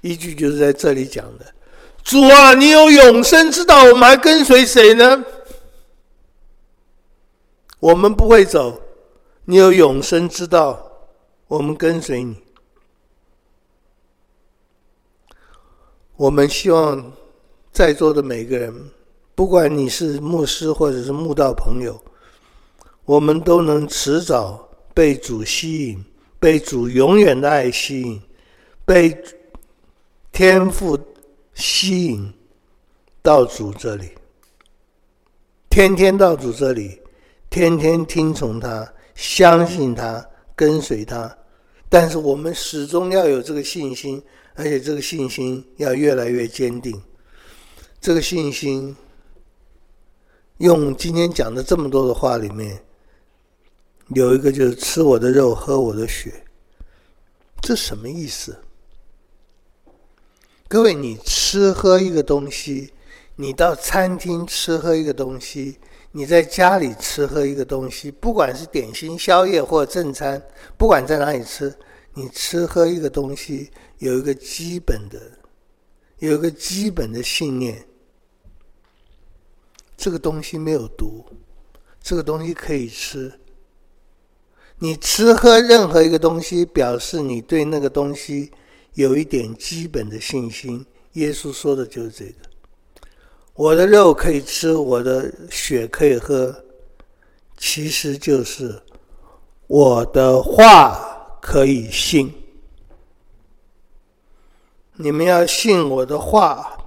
[0.00, 1.46] 一句就是在这里讲的。
[2.02, 5.24] 主啊，你有永生之道，我们还跟随谁呢？
[7.82, 8.80] 我们不会走，
[9.44, 10.80] 你有永生之道，
[11.48, 12.36] 我们跟随你。
[16.14, 17.12] 我们希望
[17.72, 18.72] 在座的每个人，
[19.34, 22.00] 不管你是牧师或者是慕道朋友，
[23.04, 26.04] 我们都能迟早被主吸引，
[26.38, 28.22] 被主永远的爱吸引，
[28.84, 29.20] 被
[30.30, 30.96] 天赋。
[31.54, 32.32] 吸引
[33.20, 34.08] 到主这里，
[35.68, 36.98] 天天到主这里，
[37.52, 41.36] 天天听从他，相信他，跟随他。
[41.86, 44.22] 但是我们始终要有这个信心，
[44.54, 46.98] 而且这个信心要越来越坚定。
[48.00, 48.96] 这个信心，
[50.56, 52.82] 用今天讲的这么多的话里面，
[54.14, 56.32] 有一个就是吃我的肉，喝我的血，
[57.60, 58.56] 这什么意思？
[60.68, 62.94] 各位，你吃喝一个东西，
[63.36, 65.76] 你到餐厅吃喝一个东西，
[66.12, 70.40] 你在家里吃喝一个东西，不管是点心、宵夜或正餐，
[70.78, 71.74] 不管在哪里吃，
[72.14, 75.18] 你吃喝一个东西，有一个基本的，
[76.18, 77.84] 有一个基本的信念，
[79.96, 81.24] 这个东西没有毒，
[82.00, 83.32] 这个东西可以吃。
[84.78, 88.52] 你吃喝任何一个东西，表示你对那个东西。
[88.94, 92.34] 有一点基本的信心，耶稣说的就是这个：
[93.54, 96.64] 我的肉可以吃，我的血可以喝，
[97.58, 98.82] 其实就是
[99.66, 102.32] 我的话可以信。
[104.94, 106.78] 你们要信我的话。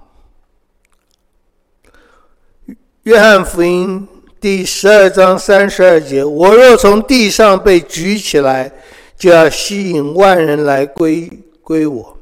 [3.04, 4.08] 约翰福音
[4.40, 8.72] 第十二章三十二节：我若从地上被举起来，
[9.16, 11.30] 就要吸引万人来归。
[11.62, 12.18] 归我。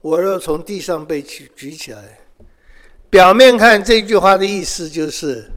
[0.00, 2.18] 我若从地上被举举起来，
[3.14, 5.48] 表面看这句话的意思就是：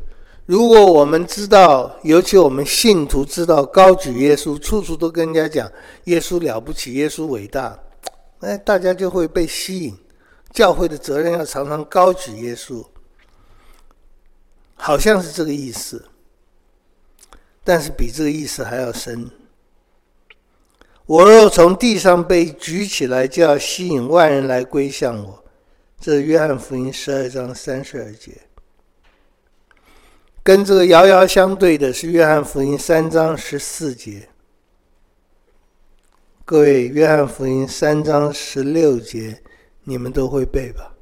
[0.46, 5.72] 如果我们知道，尤其我们信徒知道高举耶稣，处处都跟人家讲
[6.04, 7.80] 耶稣了不起，耶稣伟大，
[8.42, 9.98] 哎，大家就会被吸引。
[10.54, 12.86] 教会的责任要常常高举耶稣，
[14.76, 16.06] 好像是这个意思，
[17.64, 19.32] 但是比这个意思还要深。
[21.08, 25.44] 我若从地上被举起来，就要吸引万人来归向我。
[26.00, 28.32] 这是约翰福音十二章三十二节。
[30.44, 34.30] 跟这个遥遥相对的是约翰福音三章十四节。
[36.46, 39.42] 各位，约翰福音三章十六节，
[39.84, 40.94] 你们都会背吧？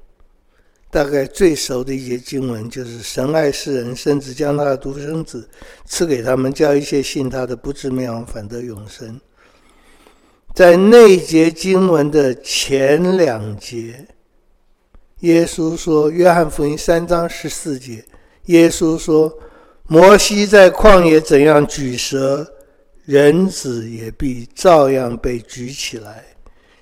[0.90, 5.48] 大概最熟的一节经文就是：“神爱世人，甚至将他的独生子
[5.86, 9.20] 赐给他们，叫一切信他的不至灭亡，反得永生。”
[10.56, 14.08] 在那节经文的前两节，
[15.22, 18.04] 耶稣说：“约翰福音三章十四节，
[18.46, 19.40] 耶稣说，
[19.88, 22.46] 摩西在旷野怎样举蛇，
[23.06, 26.26] 人子也必照样被举起来，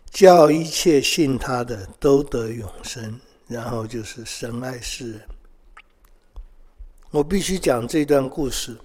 [0.10, 5.22] 叫一切信他的都得永生。”然后就是神爱世人。
[7.12, 8.76] 我必须讲这段故事。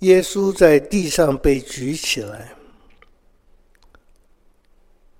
[0.00, 2.52] 耶稣在地上被举起来。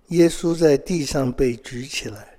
[0.09, 2.39] 耶稣在地上被举起来，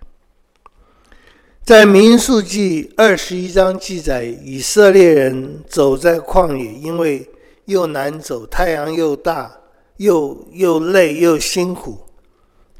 [1.64, 7.30] 在民数记二十一章记载，以色列人走在旷野，因为
[7.66, 9.56] 又难走，太阳又大，
[9.98, 12.00] 又又累又辛苦，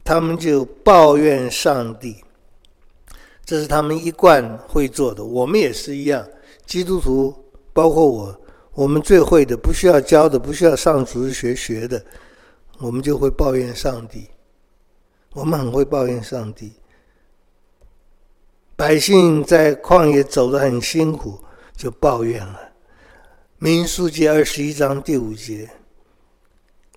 [0.04, 2.16] 他们就抱怨上帝。
[3.46, 6.28] 这是他们一贯会做的，我们也是一样。
[6.66, 7.36] 基督徒，
[7.74, 8.42] 包括我，
[8.74, 12.04] 我们最会的，不需要教的，不需要上主日学学的，
[12.80, 14.28] 我们就会抱怨上帝。
[15.34, 16.74] 我们很会抱怨上帝，
[18.76, 21.40] 百姓在旷野走得很辛苦，
[21.76, 22.60] 就抱怨了。
[23.60, 25.70] 民数记二十一章第五节，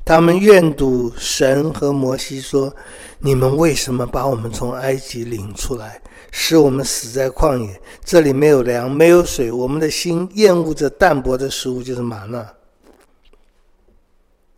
[0.05, 2.75] 他们怨赌神和摩西说
[3.21, 7.81] ：“你们为什么把我们从埃及领出来，使我们死在旷野？
[8.05, 12.55] 这里没有粮，没有水，我们的心厌恶着淡薄的食物，就是吗哪。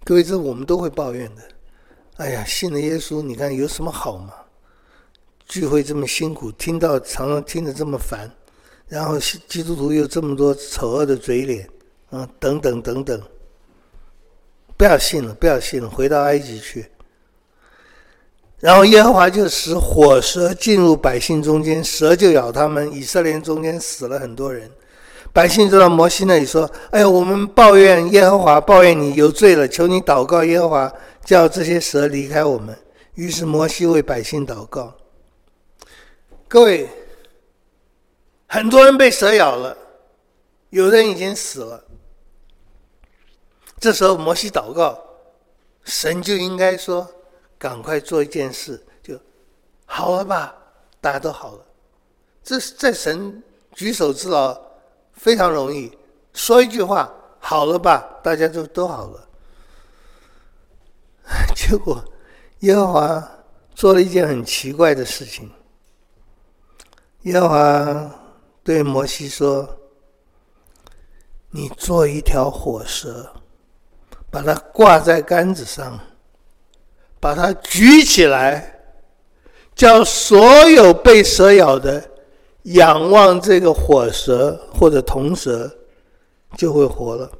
[0.05, 1.43] 各位，这我们都会抱怨的。
[2.17, 4.33] 哎呀，信了耶稣，你看有什么好嘛？
[5.47, 8.31] 聚会这么辛苦，听到常常听得这么烦，
[8.89, 11.69] 然后基督徒又这么多丑恶的嘴脸，
[12.11, 13.21] 啊，等等等等。
[14.77, 16.87] 不要信了，不要信了，回到埃及去。
[18.61, 24.71] 然后耶和华就使火蛇进入百姓中间，蛇就咬他们，以色列中间死了很多人。
[25.33, 30.93] 百姓就到摩西那里说：“哎呀，我们抱怨耶和华，抱怨你有罪了，求你祷告耶和华。”
[31.25, 32.79] 叫这些蛇离开我们。
[33.15, 34.93] 于是摩西为百姓祷告。
[36.49, 36.89] 各位，
[38.49, 39.77] 很多人被蛇咬了，
[40.71, 41.85] 有人已经死了。
[43.79, 45.01] 这时候摩西祷告，
[45.85, 47.09] 神就应该说
[47.59, 49.19] ：“赶快做一件事，就
[49.85, 50.55] 好了吧，
[51.01, 51.65] 大家都好了。”
[52.43, 54.61] 这是在神举手之劳，
[55.13, 55.97] 非常容易，
[56.33, 59.29] 说一句话：“好了吧，大家就都好了。”
[61.55, 62.05] 结果，
[62.61, 63.31] 耶和华
[63.75, 65.51] 做了一件很奇怪的事情。
[67.23, 68.11] 耶和华
[68.63, 69.67] 对摩西说
[71.51, 73.33] ：“你做一条火蛇，
[74.31, 75.99] 把它挂在杆子上，
[77.19, 78.79] 把它举起来，
[79.75, 82.11] 叫所有被蛇咬的
[82.65, 85.75] 仰望这个火蛇或者铜蛇，
[86.57, 87.31] 就会活了。”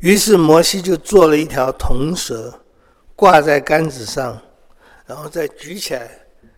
[0.00, 2.58] 于是摩西就做了一条铜蛇，
[3.14, 4.40] 挂在杆子上，
[5.04, 6.10] 然后再举起来，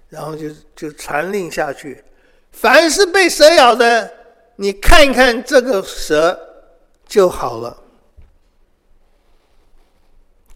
[0.09, 2.05] 然后就就传令下去：
[2.52, 4.12] 凡是被蛇咬的，
[4.55, 6.38] 你看一看这个蛇
[7.05, 7.83] 就好了。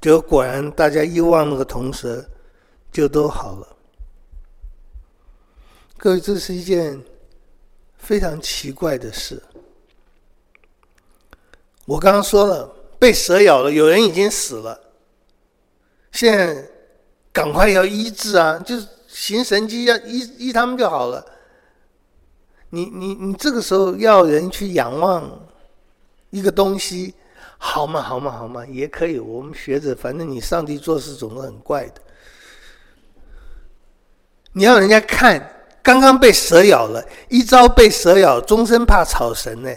[0.01, 2.25] 就果然，大家一望那个铜蛇，
[2.92, 3.77] 就都好了。
[5.96, 7.03] 各位，这是一件
[7.99, 9.42] 非常奇怪的事。
[11.85, 12.76] 我刚刚说了。
[12.98, 14.80] 被蛇咬了，有人已经死了。
[16.12, 16.68] 现在
[17.32, 21.24] 赶快要医治啊，就是行神迹，要医医他们就好了。
[22.70, 25.46] 你你你这个时候要人去仰望
[26.30, 27.14] 一个东西，
[27.59, 28.00] 好嘛？
[28.02, 28.30] 好嘛？
[28.30, 28.66] 好嘛？
[28.66, 29.18] 也可以。
[29.18, 32.00] 我们学着，反正你上帝做事总是很怪的。
[34.52, 39.70] 你要人家看，刚刚被蛇咬了，一朝被蛇咬，终身怕草绳呢。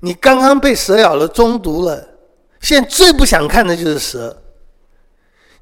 [0.00, 2.08] 你刚刚被蛇咬了，中毒了。
[2.60, 4.42] 现在最不想看的就是蛇。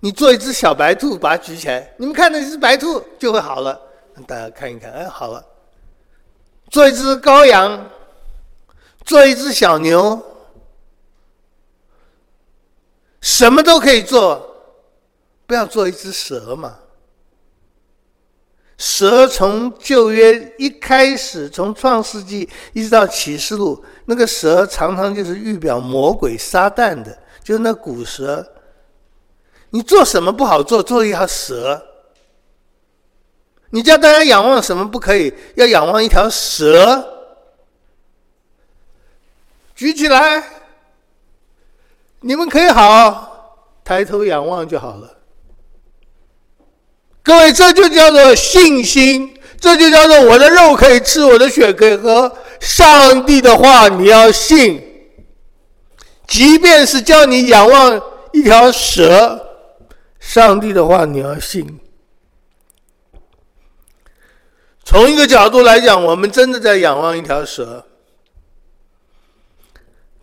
[0.00, 3.80] 你做一只小白兔，把它举起来，你们看那只白兔就会好了。
[4.26, 5.44] 大家看一看，哎，好了。
[6.70, 7.88] 做一只羔羊，
[9.04, 10.20] 做一只小牛，
[13.20, 14.54] 什么都可以做，
[15.46, 16.78] 不要做一只蛇嘛。
[18.78, 28.54] 蛇从旧约一开始，从创世纪一直到启示录，那个蛇常常就是预表魔鬼撒旦的，就是那古蛇。
[29.70, 30.80] 你做什么不好做？
[30.82, 31.84] 做一条蛇。
[33.70, 35.34] 你叫大家仰望什么不可以？
[35.56, 37.16] 要仰望一条蛇。
[39.74, 40.42] 举起来，
[42.20, 45.17] 你们可以好，抬头仰望就好了。
[47.28, 52.34] 各位，这就叫做信心，这就叫做我的肉可以吃，我的血可以喝。
[52.58, 54.82] 上帝的话你要信，
[56.26, 58.00] 即便是叫你仰望
[58.32, 59.46] 一条蛇，
[60.18, 61.78] 上帝的话你要信。
[64.82, 67.84] 从一个角度来讲，我们真的在仰望一条蛇。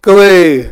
[0.02, 0.68] 各位，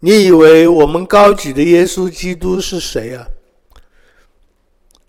[0.00, 3.28] 你以为我们高举的耶稣基督是谁啊？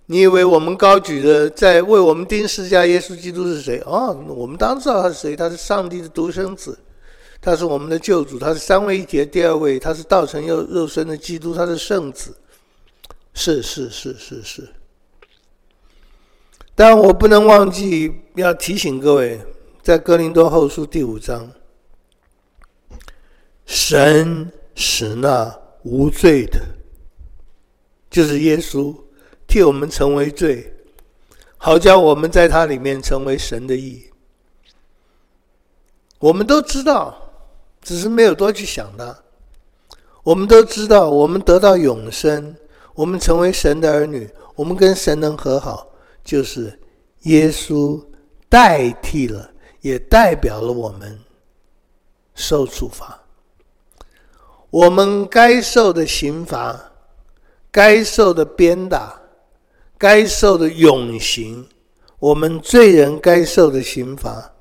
[0.09, 3.81] 你以为我们高举的在为我们钉十字架耶稣基督是谁？
[3.85, 6.79] 哦，我们当然知道他是谁，他是上帝的独生子，
[7.41, 12.35] 他是我们的救主，他是三位一体的第二位，他是道成肉肉身的基督，他是圣子。
[13.33, 14.69] 是是是是是。
[16.73, 19.41] 但我不能忘记要提醒各位，
[19.83, 21.51] 在哥林多后书第五章，
[23.65, 25.53] 神使那
[25.83, 26.61] 无罪的，
[28.09, 28.95] 就是耶稣。
[29.47, 30.75] 替我们成为罪，
[31.57, 34.03] 好叫我们在他里面成为神的义。
[36.19, 37.31] 我们都知道，
[37.81, 39.17] 只是没有多去想他。
[40.23, 42.55] 我们都知道，我们得到永生，
[42.93, 45.87] 我们成为神的儿女，我们跟神能和好，
[46.23, 46.77] 就是
[47.21, 48.03] 耶稣
[48.49, 51.19] 代替了，也代表了我们
[52.35, 53.23] 受处罚。
[54.69, 56.91] 我们该受的刑罚，
[57.71, 59.16] 该受的鞭打。
[59.97, 61.67] 该受的永刑，
[62.19, 64.53] 我们罪人该受的刑罚，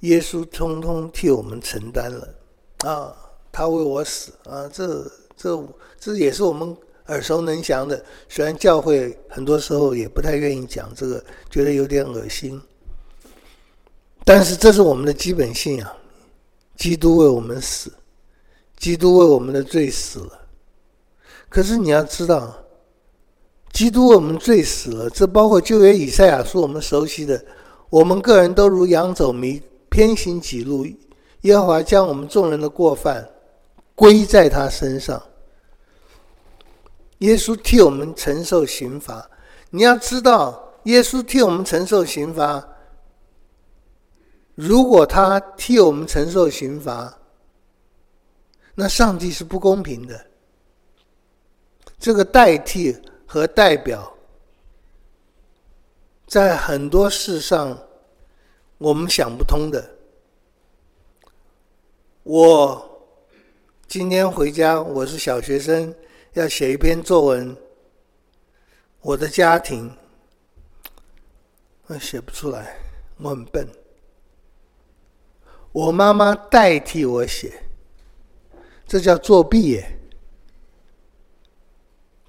[0.00, 2.28] 耶稣通通替我们承担了
[2.84, 3.14] 啊！
[3.52, 5.68] 他为我死啊，这这
[6.00, 6.76] 这也是我们
[7.06, 8.02] 耳熟能详的。
[8.28, 12.60] 虽然教会很多时候也不太愿意讲这个，觉得有点恶心，
[14.24, 15.96] 但是这是我们的基本信仰。
[16.74, 17.92] 基督为我们死，
[18.76, 20.48] 基督为我们的罪死了。
[21.48, 22.61] 可是你要知道，
[23.72, 27.42] 基督我们罪死了，这包括旧约以赛亚书我们熟悉的：
[27.88, 30.86] 我们个人都如羊走迷，偏行己路，
[31.40, 33.26] 耶和华将我们众人的过犯
[33.94, 35.20] 归在他身上。
[37.18, 39.30] 耶稣替我们承受刑罚。
[39.70, 42.68] 你要知道，耶稣替我们承受刑罚。
[44.54, 47.16] 如果他替我们承受刑罚，
[48.74, 50.26] 那上帝是不公平的。
[51.98, 52.94] 这个代替
[53.32, 54.12] 和代表，
[56.26, 57.88] 在很多事上
[58.76, 59.96] 我们想不通的。
[62.24, 63.08] 我
[63.86, 65.94] 今天回家，我是小学生，
[66.34, 67.56] 要写一篇作文。
[69.00, 69.96] 我的家庭，
[71.86, 72.76] 我写不出来，
[73.16, 73.66] 我很笨。
[75.72, 77.62] 我妈妈代替我写，
[78.86, 79.98] 这叫作弊耶？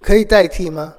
[0.03, 0.93] 可以代替吗？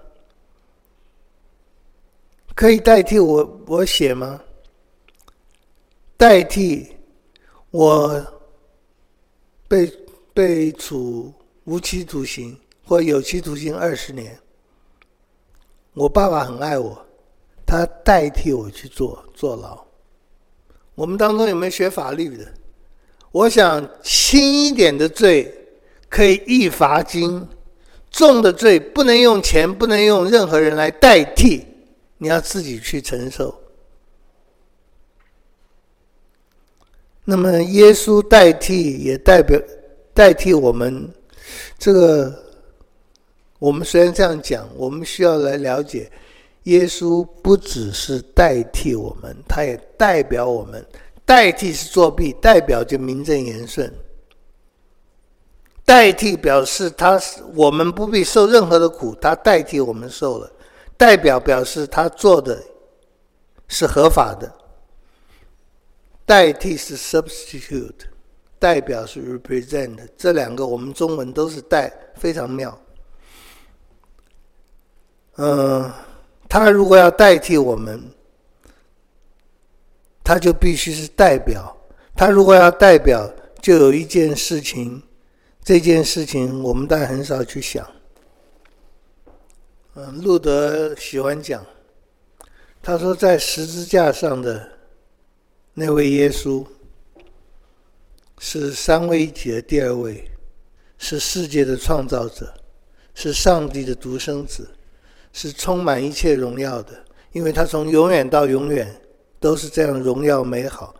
[2.54, 4.40] 可以代替我我写吗？
[6.16, 6.96] 代替
[7.70, 8.24] 我
[9.68, 9.92] 被
[10.32, 11.34] 被处
[11.64, 14.38] 无期徒刑或有期徒刑二十年。
[15.92, 17.06] 我爸爸很爱我，
[17.66, 19.84] 他代替我去坐坐牢。
[20.94, 22.54] 我们当中有没有学法律的？
[23.32, 25.52] 我想轻一点的罪
[26.08, 27.46] 可以易罚金，
[28.14, 31.66] 重的罪不能用钱，不能用任何人来代替，
[32.18, 33.52] 你要自己去承受。
[37.24, 39.60] 那么耶稣代替也代表
[40.12, 41.12] 代替我们，
[41.76, 42.32] 这个
[43.58, 46.08] 我们虽然这样讲，我们需要来了解。
[46.64, 50.86] 耶稣不只是代替我们，他也代表我们。
[51.26, 53.92] 代替是作弊，代表就名正言顺。
[55.84, 60.50] 代替表示他是我们不必受任何的苦，他代替我们受了。
[60.96, 62.62] 代表表示他做的
[63.68, 64.52] 是合法的。
[66.24, 68.06] 代替是 substitute，
[68.58, 72.78] 代表是 represent，这两个我们中文都是代，非常妙。
[75.36, 75.92] 嗯。
[76.46, 78.00] 他如果要代替我们，
[80.22, 81.76] 他就必须是代表。
[82.14, 83.28] 他如果要代表，
[83.60, 85.02] 就有一件事情，
[85.64, 87.90] 这件事情我们当然很少去想。
[89.94, 91.64] 嗯，路德喜欢讲，
[92.82, 94.70] 他说在十字架上的
[95.72, 96.66] 那位耶稣，
[98.38, 100.30] 是三位一体的第二位，
[100.98, 102.52] 是世界的创造者，
[103.14, 104.68] 是上帝的独生子。
[105.36, 109.00] 是充满一切荣耀的，因为他从永远到永远
[109.40, 110.94] 都是这样荣耀美好。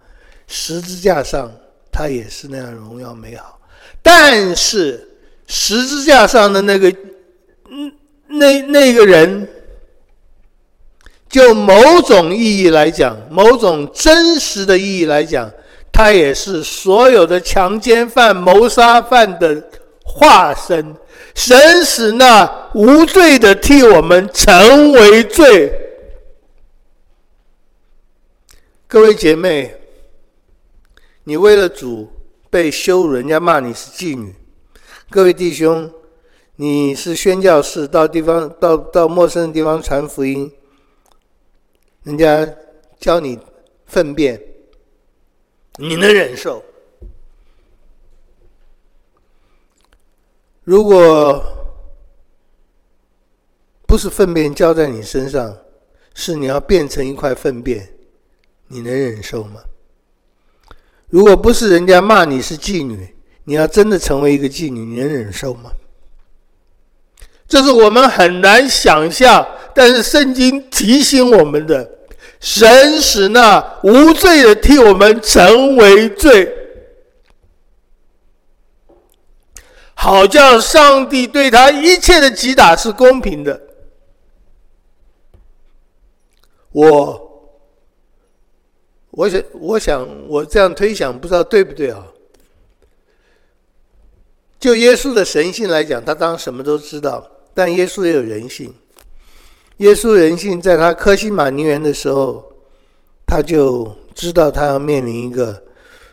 [0.48, 1.48] 十字架上
[1.92, 3.60] 他也是那样荣耀美好，
[4.06, 5.08] 但是
[5.46, 6.94] 十字架上的那个，
[7.70, 7.90] 嗯，
[8.26, 9.48] 那那个人，
[11.30, 15.50] 就某种意义来讲，某种真实的意义来讲，
[15.90, 19.70] 他也是所有的强奸犯、谋杀犯的
[20.04, 20.94] 化身。
[21.34, 25.72] 神使那无罪的替我们成为罪。
[28.86, 29.74] 各位姐妹，
[31.24, 32.12] 你为了主
[32.54, 34.32] 被羞辱，人家骂你是妓女；
[35.10, 35.92] 各位弟兄，
[36.54, 40.52] 你是宣教士，到地方到到陌生的地方传福音，
[42.04, 42.48] 人家
[43.00, 43.36] 教你
[43.86, 44.40] 粪便，
[45.78, 46.62] 你能忍受？
[50.62, 51.42] 如果
[53.84, 55.58] 不是粪便浇在你身上，
[56.14, 57.96] 是你要变成一块粪便，
[58.68, 59.60] 你能忍受吗？
[61.08, 65.70] 如果不是人家骂你是妓女，你要真的成为一个妓女，你能忍受吗？
[67.46, 71.88] 这是我们很难想象，但是圣经提醒我们的：
[72.40, 76.52] 神使那无罪的替我们成为罪。
[79.94, 83.60] 好像上帝对他一切的击打是公平的。
[86.72, 87.33] 我，
[89.16, 92.04] 我想，我想，我这样推想，不知道对不对啊？
[94.58, 98.74] 就耶稣的神性来讲，他当然什么都知道，但耶稣也有人性。
[99.76, 102.52] 耶稣人性，在他科西马尼园的时候，
[103.26, 105.62] 他就知道他要面临一个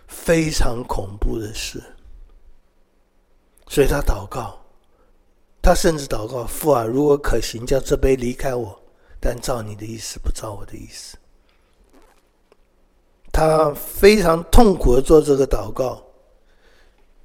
[0.08, 1.82] 非常恐怖的事。
[3.68, 4.60] 所以他祷告，
[5.62, 8.78] 他甚至祷告：“父啊，如果可行，叫这杯离开我，
[9.20, 11.18] 但照你的意思，不照我的意思。”
[13.32, 16.04] 他非常痛苦的做这个祷告，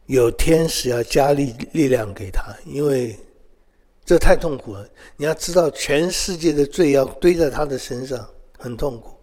[0.07, 3.19] 有天使要加力力量给他，因为
[4.05, 4.89] 这太痛苦了。
[5.17, 8.25] 你要知道，全世界的罪要堆在他的身上，
[8.57, 9.17] 很痛苦。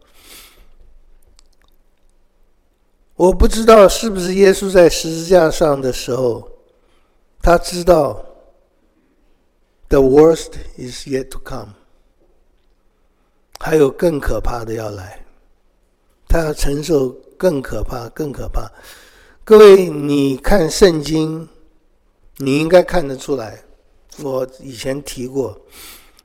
[3.15, 6.49] 我不知道是不是耶稣在十字架上的时候，
[7.41, 8.25] 他知道
[9.87, 11.73] the worst is yet to come，
[13.59, 15.22] 还有更可怕的要来，
[16.33, 18.67] 他要承受更可怕、更可怕。
[19.43, 21.47] 各位，你看圣经，
[22.37, 23.63] 你应该看得出来。
[24.19, 25.53] 我以前提过《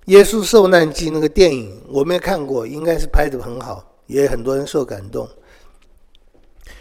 [0.07, 5.29] 耶稣受难记》那个电影，我没看过，应该是拍得很好，也很多人受感动。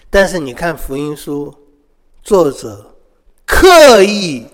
[0.10, 1.54] 但是你看福音书，
[2.24, 2.96] 作者
[3.46, 4.48] 刻意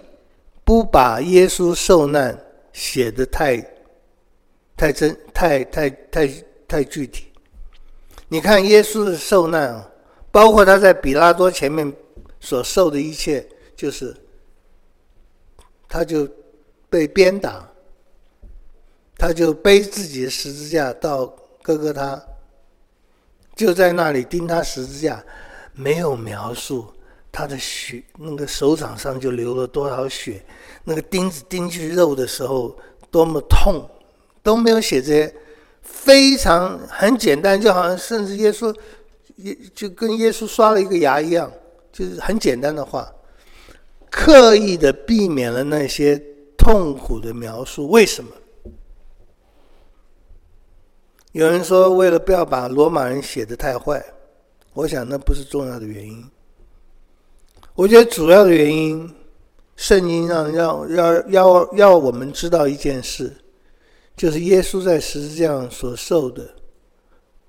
[0.64, 3.64] 不把耶稣受难写得太、
[4.76, 6.28] 太真、太太太
[6.68, 7.26] 太具体。
[8.34, 9.88] 你看耶稣的受难啊，
[10.32, 11.94] 包括他在比拉多前面
[12.40, 14.12] 所受的一切，就是
[15.88, 16.28] 他就
[16.90, 17.70] 被鞭打，
[19.20, 21.28] 他就背自己的十字架到
[21.62, 22.20] 哥哥他，
[23.56, 25.24] 就在那里钉他十字架。
[25.76, 26.88] 没有描述
[27.32, 30.44] 他的血，那个手掌上就流了多少血，
[30.84, 32.76] 那个钉子钉去肉的时候
[33.12, 33.88] 多么痛，
[34.42, 35.36] 都没有写这些，
[36.04, 38.76] 非常很简单，就好像甚至耶稣，
[39.38, 41.50] 也就跟耶稣刷了一个牙一样，
[41.92, 43.10] 就是很简单的话，
[44.12, 46.22] 刻意的避免了那些
[46.58, 47.90] 痛苦的描述。
[47.90, 48.32] 为什么？
[51.32, 54.04] 有人说，为了不要把罗马人写的太坏。
[54.74, 56.24] 我想那不是重要的原因。
[57.76, 59.10] 我觉得主要的原因，
[59.76, 63.36] 圣经上要要要要我们知道一件事，
[64.16, 66.54] 就是耶稣在十字架上所受的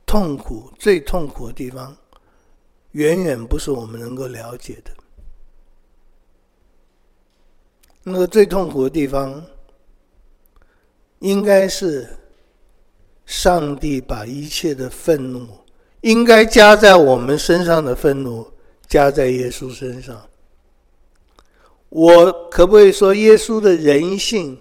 [0.06, 1.96] 痛苦，最痛苦的地方，
[2.92, 4.90] 远远不是我们能够了解的。
[8.02, 9.44] 那个最痛苦的地方，
[11.20, 12.08] 应该是
[13.24, 15.46] 上帝把一切的愤怒。
[16.02, 18.46] 应该加在我们身上的愤怒，
[18.86, 20.28] 加在耶稣身上。
[21.88, 24.60] 我可不可以说，耶稣的人性，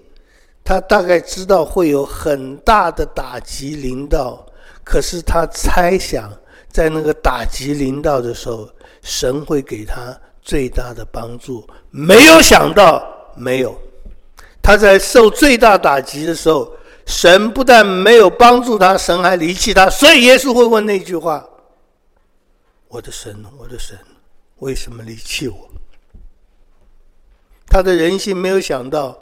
[0.64, 4.46] 他大概知道会有很大的打击临到，
[4.84, 6.32] 可是他猜想，
[6.70, 8.70] 在那个打击临到的时候，
[9.02, 11.68] 神会给他最大的帮助。
[11.92, 13.06] 没有想到，
[13.36, 13.78] 没有，
[14.62, 16.72] 他在受最大打击的时候。
[17.06, 21.46] 神不但没有帮助他，神还离弃他，所以耶稣会问那句话
[22.88, 24.00] ：“我的神，我的神，
[24.60, 25.70] 为什么离弃我？”
[27.68, 29.20] 他的人性没有想到，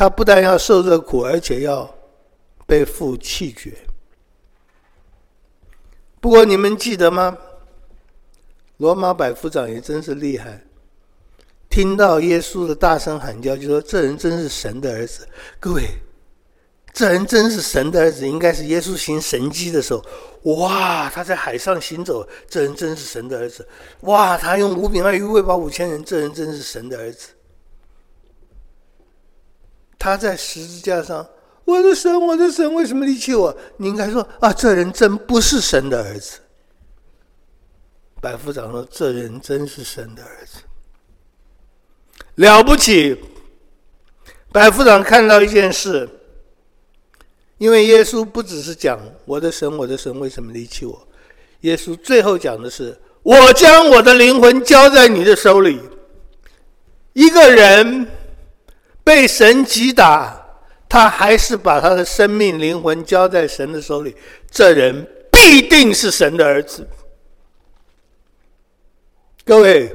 [0.00, 1.94] 他不但要受这苦，而且要
[2.66, 3.70] 被父弃绝。
[6.22, 7.36] 不过你们记得吗？
[8.78, 10.64] 罗马百夫长也真是厉害，
[11.68, 15.28] 听到耶稣的大声喊叫，就说：“这人真是神的儿子。”
[15.60, 15.86] 各位。
[16.94, 20.02] 这人真是神的儿子，应该是耶稣行神迹的时候，
[20.54, 21.10] 哇！
[21.10, 23.68] 他在海上行走，这人真是神的儿子，
[24.00, 24.38] 哇！
[24.38, 27.28] 他用五饼二鱼喂饱五千人，这人真是神的儿子。
[30.00, 31.24] 他在十字架上，
[31.66, 33.54] 我的神，我的神，为什么离弃我？
[33.76, 36.38] 你应该说啊，这人真不是神的儿子。
[38.20, 40.62] 百夫长说，这人真是神的儿子，
[42.36, 43.16] 了不起。
[44.50, 46.08] 百夫长看到一件事。
[47.58, 51.06] 因为耶稣不只是讲我的神，我的神为什么离弃我？
[51.60, 55.78] 耶稣最后讲的是：我将我的灵魂交在你的手里。
[57.12, 58.08] 一个人
[59.02, 60.46] 被神击打，
[60.88, 64.14] 他还是把他的生命灵魂交在神的手里，
[64.50, 66.86] 这人必定是神的儿子。
[69.44, 69.92] 各位，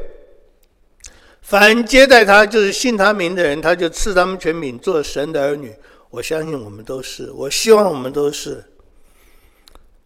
[1.41, 5.73] 凡接待他，就是信他名的人，他就赐他们权柄，做神的儿女。
[6.09, 8.63] 我相信我们都是，我希望我们都是，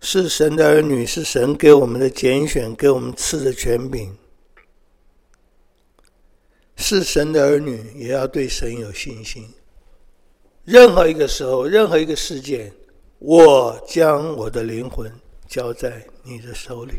[0.02, 4.16] 是神的儿女，是神给我们的拣选，给我们赐的权柄。
[6.80, 9.48] 是神的儿女，也要对神有信心。
[10.64, 12.72] 任何一个时候，任何一个事件，
[13.20, 15.12] 我将我的灵魂
[15.46, 16.94] 交在你的手里。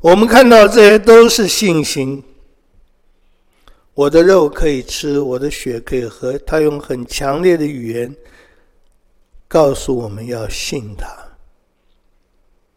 [0.00, 2.22] 我们看到这些都是信心。
[3.92, 6.38] 我的肉可以吃，我的血可以喝。
[6.40, 8.14] 他用很强烈的语言
[9.48, 11.08] 告诉我们要信他，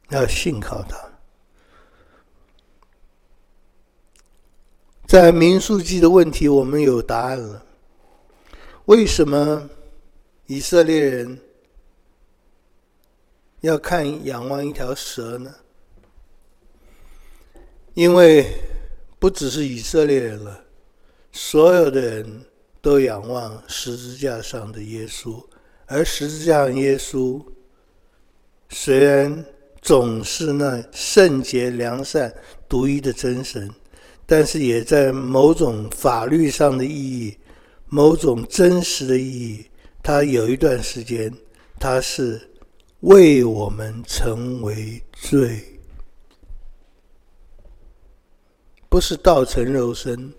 [0.09, 1.08] 要信靠他。
[5.09, 7.65] 在民数记的问题，我们有答案了。
[8.85, 9.67] 为什么
[10.45, 11.39] 以色列人
[13.61, 15.51] 要看仰望一条蛇呢？
[17.95, 18.53] 因为
[19.17, 20.63] 不只是以色列人了，
[21.31, 22.45] 所有的人
[22.79, 25.43] 都仰望十字架上的耶稣，
[25.87, 27.43] 而十字架上耶稣
[28.69, 29.43] 虽然
[29.81, 32.31] 总是那圣洁、良善、
[32.67, 33.71] 独一的真神，
[34.31, 37.35] 但是也在某种法律上的意义、
[37.87, 39.65] 某种真实的意义，
[40.03, 41.33] 它有一段时间，
[41.79, 42.39] 它是
[42.99, 45.79] 为我们成为罪，
[48.87, 50.31] 不是道成肉身，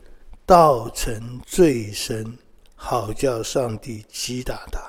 [0.46, 2.38] 道成罪身，
[2.76, 4.80] 好叫上帝击打他。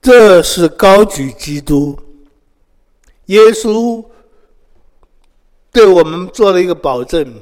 [0.00, 2.00] 这是高举基督，
[3.26, 4.02] 耶稣
[5.72, 7.40] 对我们做了一个保证：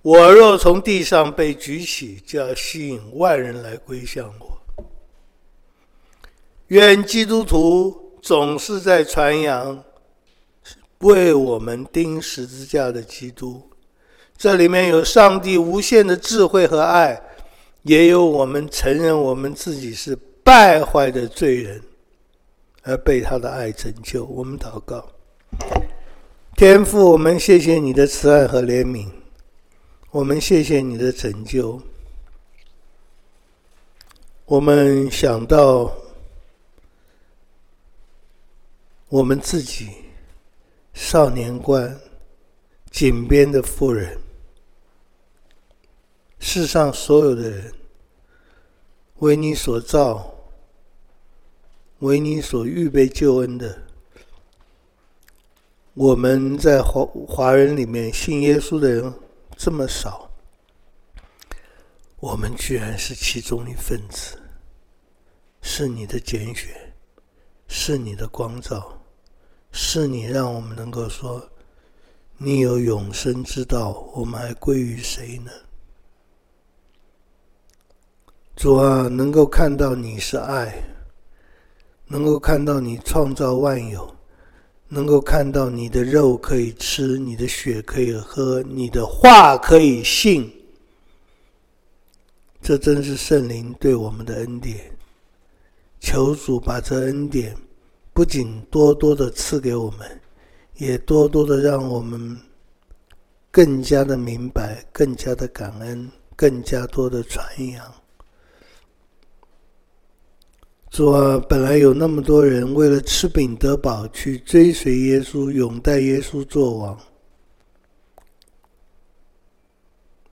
[0.00, 4.84] 我若从地上被举起，就要吸引万人来归向我。
[6.68, 9.82] 愿基督徒总是在传扬
[11.00, 13.68] 为我们钉十字架的基督，
[14.38, 17.20] 这里面有上帝无限的智慧和爱，
[17.82, 20.16] 也有我们承认我们自己是。
[20.42, 21.80] 败坏的罪人，
[22.82, 24.24] 而被他的爱拯救。
[24.24, 25.06] 我们祷告，
[26.60, 29.08] 天父，我们谢谢你的慈爱和怜悯，
[30.10, 31.80] 我们谢谢你的拯救。
[34.44, 35.90] 我们想到
[39.08, 39.88] 我们自己，
[40.92, 41.98] 少年官、
[42.90, 44.18] 井边的妇人，
[46.40, 47.72] 世上所有的人，
[49.20, 50.34] 为你所造。
[52.00, 53.82] 为你所预备救恩的，
[56.00, 59.12] 我们在华华人里面信耶稣的人
[59.54, 60.30] 这么少，
[62.20, 64.38] 我们居然是其中一份子，
[65.60, 66.70] 是你的拣选，
[67.68, 68.98] 是你的光照，
[69.72, 71.46] 是你让我们能够说，
[72.38, 75.50] 你有永生之道，我们还归于谁呢？
[78.56, 80.82] 主啊，能够看到你是爱。
[82.06, 84.16] 能够看到你创造万有，
[84.92, 90.52] 能够看到你的肉可以吃，你的血可以喝，你的话可以信，
[92.60, 94.90] 这真是圣灵对我们的恩典。
[96.00, 97.54] 求主把这恩典
[98.12, 100.20] 不仅多多的赐给我们，
[100.76, 102.36] 也多多的让我们
[103.50, 107.99] 更加的明白，更加的感恩，更加多的传扬。
[110.90, 116.98] 主啊，本来有那么多人为了吃饼得饱，去追随耶稣，拥戴耶稣做王。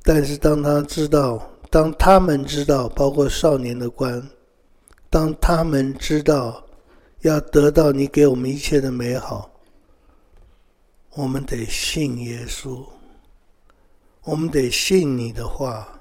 [0.03, 4.21] 但是当他知道，当他们知道，包括少年的官，
[5.09, 6.65] 当他们知道
[7.21, 9.49] 要得到你给我们一切的美好，
[11.15, 12.85] 我们得信耶稣，
[14.25, 15.98] 我们得信你的话。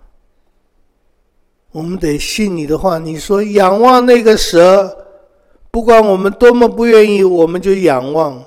[1.71, 2.97] 我们得信你的话。
[2.97, 5.05] 你说仰望那个蛇，
[5.69, 8.43] 不管我们多么不愿意，我们就仰望。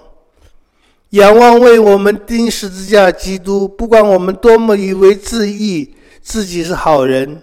[1.10, 7.42] 仰望为我们钉十字架基督，不管我们多么以为自义，自己是好人，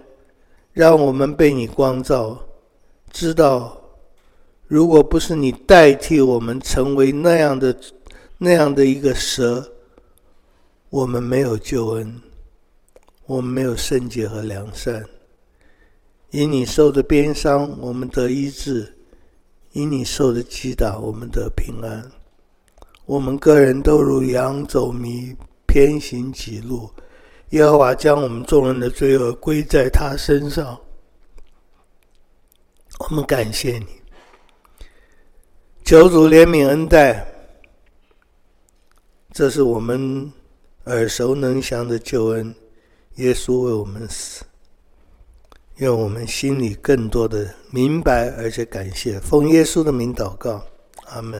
[0.71, 2.39] 让我们被你光照，
[3.11, 3.81] 知道，
[4.67, 7.75] 如果不是你代替我们成为那样的
[8.37, 9.73] 那样的一个蛇，
[10.89, 12.21] 我们没有救恩，
[13.25, 15.03] 我们没有圣洁和良善。
[16.31, 18.85] 因你受的鞭伤，我们得医治；
[19.71, 22.03] 因你受的击打，我们得平安。
[23.05, 25.33] 我们个人都如羊走迷，
[25.65, 26.89] 偏行己路。
[27.51, 30.77] 耶和华将我们众人的罪恶归在他身上。
[32.99, 33.85] 我们感谢你，
[35.85, 37.25] 求主怜悯恩待。
[39.31, 40.29] 这是我们
[40.85, 42.53] 耳熟能详的救恩，
[43.15, 44.43] 耶稣为我们死。
[45.77, 50.61] 愿我们心里更多的明白，而且感谢，奉耶稣的名祷告，
[51.05, 51.35] 阿门。